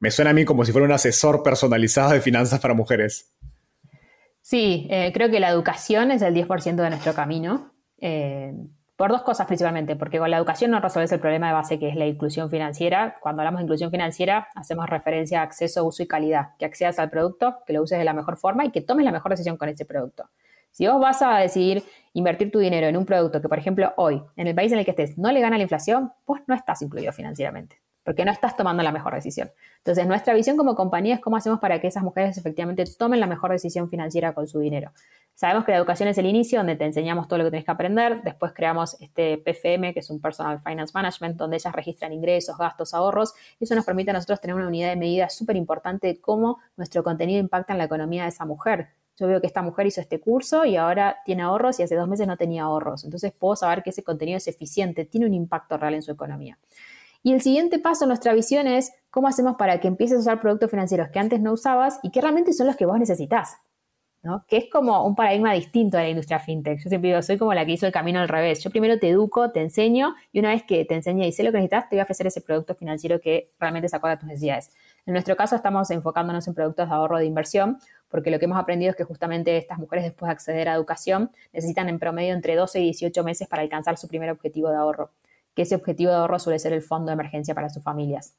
[0.01, 3.33] me suena a mí como si fuera un asesor personalizado de finanzas para mujeres.
[4.43, 7.73] Sí, eh, creo que la educación es el 10% de nuestro camino.
[7.99, 8.53] Eh,
[8.97, 11.89] por dos cosas principalmente, porque con la educación no resuelves el problema de base que
[11.89, 13.17] es la inclusión financiera.
[13.21, 17.11] Cuando hablamos de inclusión financiera, hacemos referencia a acceso, uso y calidad, que accedas al
[17.11, 19.69] producto, que lo uses de la mejor forma y que tomes la mejor decisión con
[19.69, 20.31] ese producto.
[20.71, 24.23] Si vos vas a decidir invertir tu dinero en un producto que, por ejemplo, hoy,
[24.37, 26.83] en el país en el que estés, no le gana la inflación, vos no estás
[26.83, 29.51] incluido financieramente, porque no estás tomando la mejor decisión.
[29.79, 33.27] Entonces, nuestra visión como compañía es cómo hacemos para que esas mujeres efectivamente tomen la
[33.27, 34.93] mejor decisión financiera con su dinero.
[35.35, 37.73] Sabemos que la educación es el inicio, donde te enseñamos todo lo que tienes que
[37.73, 38.23] aprender.
[38.23, 42.95] Después creamos este PFM, que es un Personal Finance Management, donde ellas registran ingresos, gastos,
[42.95, 43.35] ahorros.
[43.59, 46.61] Y eso nos permite a nosotros tener una unidad de medida súper importante de cómo
[46.77, 48.91] nuestro contenido impacta en la economía de esa mujer.
[49.19, 52.07] Yo veo que esta mujer hizo este curso y ahora tiene ahorros y hace dos
[52.07, 53.05] meses no tenía ahorros.
[53.05, 56.57] Entonces puedo saber que ese contenido es eficiente, tiene un impacto real en su economía.
[57.27, 60.41] Y el siguiente paso en nuestra visión es cómo hacemos para que empieces a usar
[60.41, 63.57] productos financieros que antes no usabas y que realmente son los que vos necesitas
[64.49, 66.83] que es como un paradigma distinto de la industria fintech.
[66.83, 68.63] Yo siempre digo, soy como la que hizo el camino al revés.
[68.63, 71.53] Yo primero te educo, te enseño y una vez que te enseñé y sé lo
[71.53, 74.29] que necesitas, te voy a ofrecer ese producto financiero que realmente se acuerda a tus
[74.29, 74.73] necesidades.
[75.07, 78.59] En nuestro caso estamos enfocándonos en productos de ahorro de inversión porque lo que hemos
[78.59, 82.57] aprendido es que justamente estas mujeres después de acceder a educación necesitan en promedio entre
[82.57, 85.11] 12 y 18 meses para alcanzar su primer objetivo de ahorro,
[85.57, 88.37] que ese objetivo de ahorro suele ser el fondo de emergencia para sus familias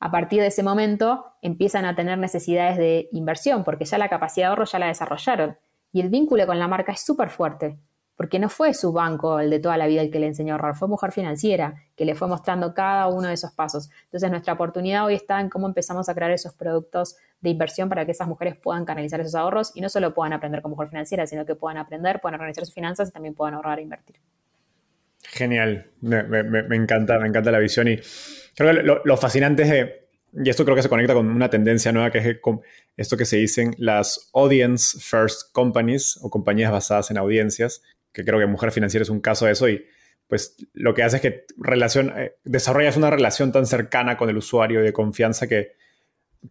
[0.00, 4.46] a partir de ese momento empiezan a tener necesidades de inversión, porque ya la capacidad
[4.46, 5.56] de ahorro ya la desarrollaron.
[5.92, 7.78] Y el vínculo con la marca es súper fuerte,
[8.14, 10.56] porque no fue su banco el de toda la vida el que le enseñó a
[10.56, 13.88] ahorrar, fue mujer financiera que le fue mostrando cada uno de esos pasos.
[14.04, 18.04] Entonces nuestra oportunidad hoy está en cómo empezamos a crear esos productos de inversión para
[18.04, 21.26] que esas mujeres puedan canalizar esos ahorros y no solo puedan aprender como mujer financiera,
[21.26, 24.16] sino que puedan aprender, puedan organizar sus finanzas y también puedan ahorrar e invertir.
[25.30, 26.18] Genial, me,
[26.76, 27.98] encanta, me encanta la visión y
[28.54, 30.08] creo que lo, fascinante es de,
[30.44, 32.36] y esto creo que se conecta con una tendencia nueva que es
[32.96, 38.38] esto que se dicen las audience first companies o compañías basadas en audiencias, que creo
[38.38, 39.84] que Mujer Financiera es un caso de eso y
[40.28, 41.46] pues lo que hace es que
[42.16, 45.72] eh, desarrollas una relación tan cercana con el usuario y de confianza que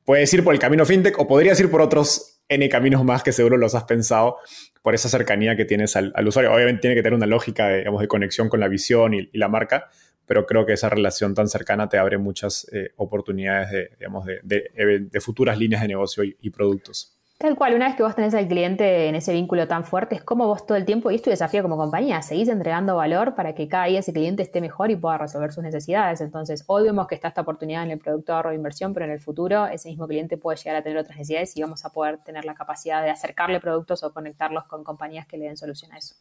[0.03, 3.31] puedes ir por el camino fintech o podrías ir por otros N caminos más que
[3.31, 4.37] seguro los has pensado
[4.81, 6.53] por esa cercanía que tienes al, usuario.
[6.53, 9.47] Obviamente tiene que tener una lógica de, digamos, de conexión con la visión y, la
[9.47, 9.89] marca,
[10.25, 15.21] pero creo que esa relación tan cercana te abre muchas eh, oportunidades de, digamos, de,
[15.21, 17.17] futuras líneas de negocio y productos.
[17.43, 20.23] Tal cual, una vez que vos tenés al cliente en ese vínculo tan fuerte, es
[20.23, 23.67] como vos todo el tiempo, y tu desafío como compañía, seguís entregando valor para que
[23.67, 26.21] cada día ese cliente esté mejor y pueda resolver sus necesidades.
[26.21, 29.07] Entonces, hoy vemos que está esta oportunidad en el producto de ahorro de inversión, pero
[29.07, 31.89] en el futuro ese mismo cliente puede llegar a tener otras necesidades y vamos a
[31.89, 35.91] poder tener la capacidad de acercarle productos o conectarlos con compañías que le den solución
[35.91, 36.15] a eso.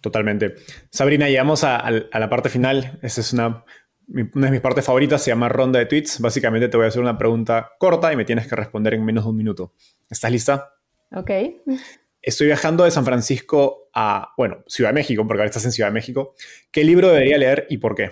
[0.00, 0.56] Totalmente.
[0.90, 2.98] Sabrina, llegamos a, a la parte final.
[3.00, 3.64] Esa es una
[4.34, 6.20] una de mis partes favoritas se llama ronda de tweets.
[6.20, 9.24] Básicamente te voy a hacer una pregunta corta y me tienes que responder en menos
[9.24, 9.74] de un minuto.
[10.10, 10.72] ¿Estás lista?
[11.14, 11.30] Ok.
[12.22, 15.90] Estoy viajando de San Francisco a, bueno, Ciudad de México, porque ahora estás en Ciudad
[15.90, 16.34] de México.
[16.70, 18.10] ¿Qué libro debería leer y por qué?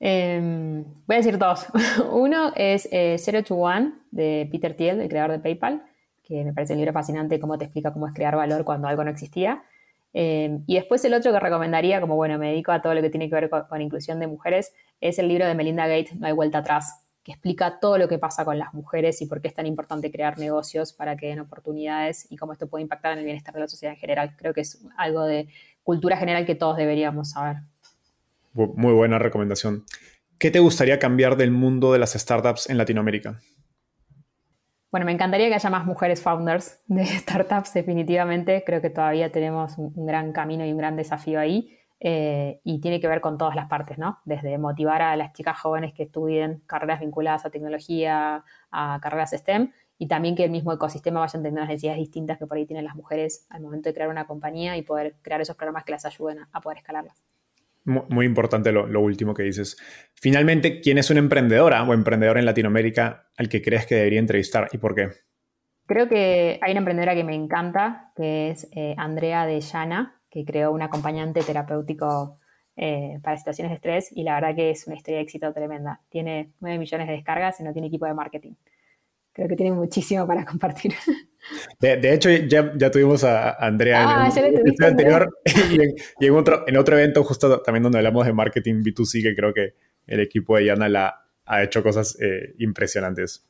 [0.00, 1.66] Em, voy a decir dos.
[2.12, 5.82] Uno es eh, Zero to One de Peter Thiel, el creador de PayPal,
[6.22, 9.04] que me parece un libro fascinante, cómo te explica cómo es crear valor cuando algo
[9.04, 9.62] no existía.
[10.12, 13.10] Em, y después el otro que recomendaría, como bueno, me dedico a todo lo que
[13.10, 16.32] tiene que ver con, inclusión de mujeres, es el libro de Melinda Gates, No hay
[16.32, 19.54] vuelta atrás, que explica todo lo que pasa con las mujeres y por qué es
[19.54, 23.24] tan importante crear negocios para que den oportunidades y cómo esto puede impactar en el
[23.24, 24.34] bienestar de la sociedad en general.
[24.36, 25.48] Creo que es algo de
[25.82, 27.58] cultura general que todos deberíamos saber.
[28.52, 29.84] Muy buena recomendación.
[30.38, 33.40] ¿Qué te gustaría cambiar del mundo de las startups en Latinoamérica?
[34.90, 38.62] Bueno, me encantaría que haya más mujeres founders de startups, definitivamente.
[38.66, 41.78] Creo que todavía tenemos un, gran camino y un gran desafío ahí.
[42.04, 44.18] Eh, y tiene que ver con todas las partes, ¿no?
[44.24, 49.70] Desde motivar a las chicas jóvenes que estudien carreras vinculadas a tecnología, a carreras STEM,
[49.98, 52.84] y también que el mismo ecosistema vaya entendiendo las necesidades distintas que por ahí tienen
[52.84, 56.04] las mujeres al momento de crear una compañía y poder crear esos programas que las
[56.04, 57.22] ayuden a poder escalarlas.
[57.84, 59.76] Muy importante lo, último que dices.
[60.14, 64.68] Finalmente, ¿quién es una emprendedora o emprendedor en Latinoamérica al que crees que debería entrevistar
[64.72, 65.10] y por qué?
[65.86, 70.46] Creo que hay una emprendedora que me encanta, que es eh, Andrea de Llana, que
[70.46, 72.38] creó un acompañante terapéutico
[72.74, 76.00] eh, para situaciones de estrés y la verdad que es una historia de éxito tremenda.
[76.08, 78.54] Tiene 9 millones de descargas y no tiene equipo de marketing.
[79.34, 80.94] Creo que tiene muchísimo para compartir.
[81.78, 85.38] De, hecho, ya, ya, tuvimos a Andrea en el, ah, episodio anterior
[86.20, 89.52] y, en, otro, en otro evento justo también donde hablamos de marketing B2C, que creo
[89.52, 89.74] que
[90.06, 93.46] el equipo de Yana la, ha hecho cosas eh, impresionantes.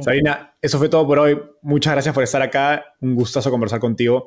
[0.00, 1.40] Sabina, eso fue todo por hoy.
[1.62, 2.84] Muchas gracias por estar acá.
[3.00, 4.26] Un gustazo conversar contigo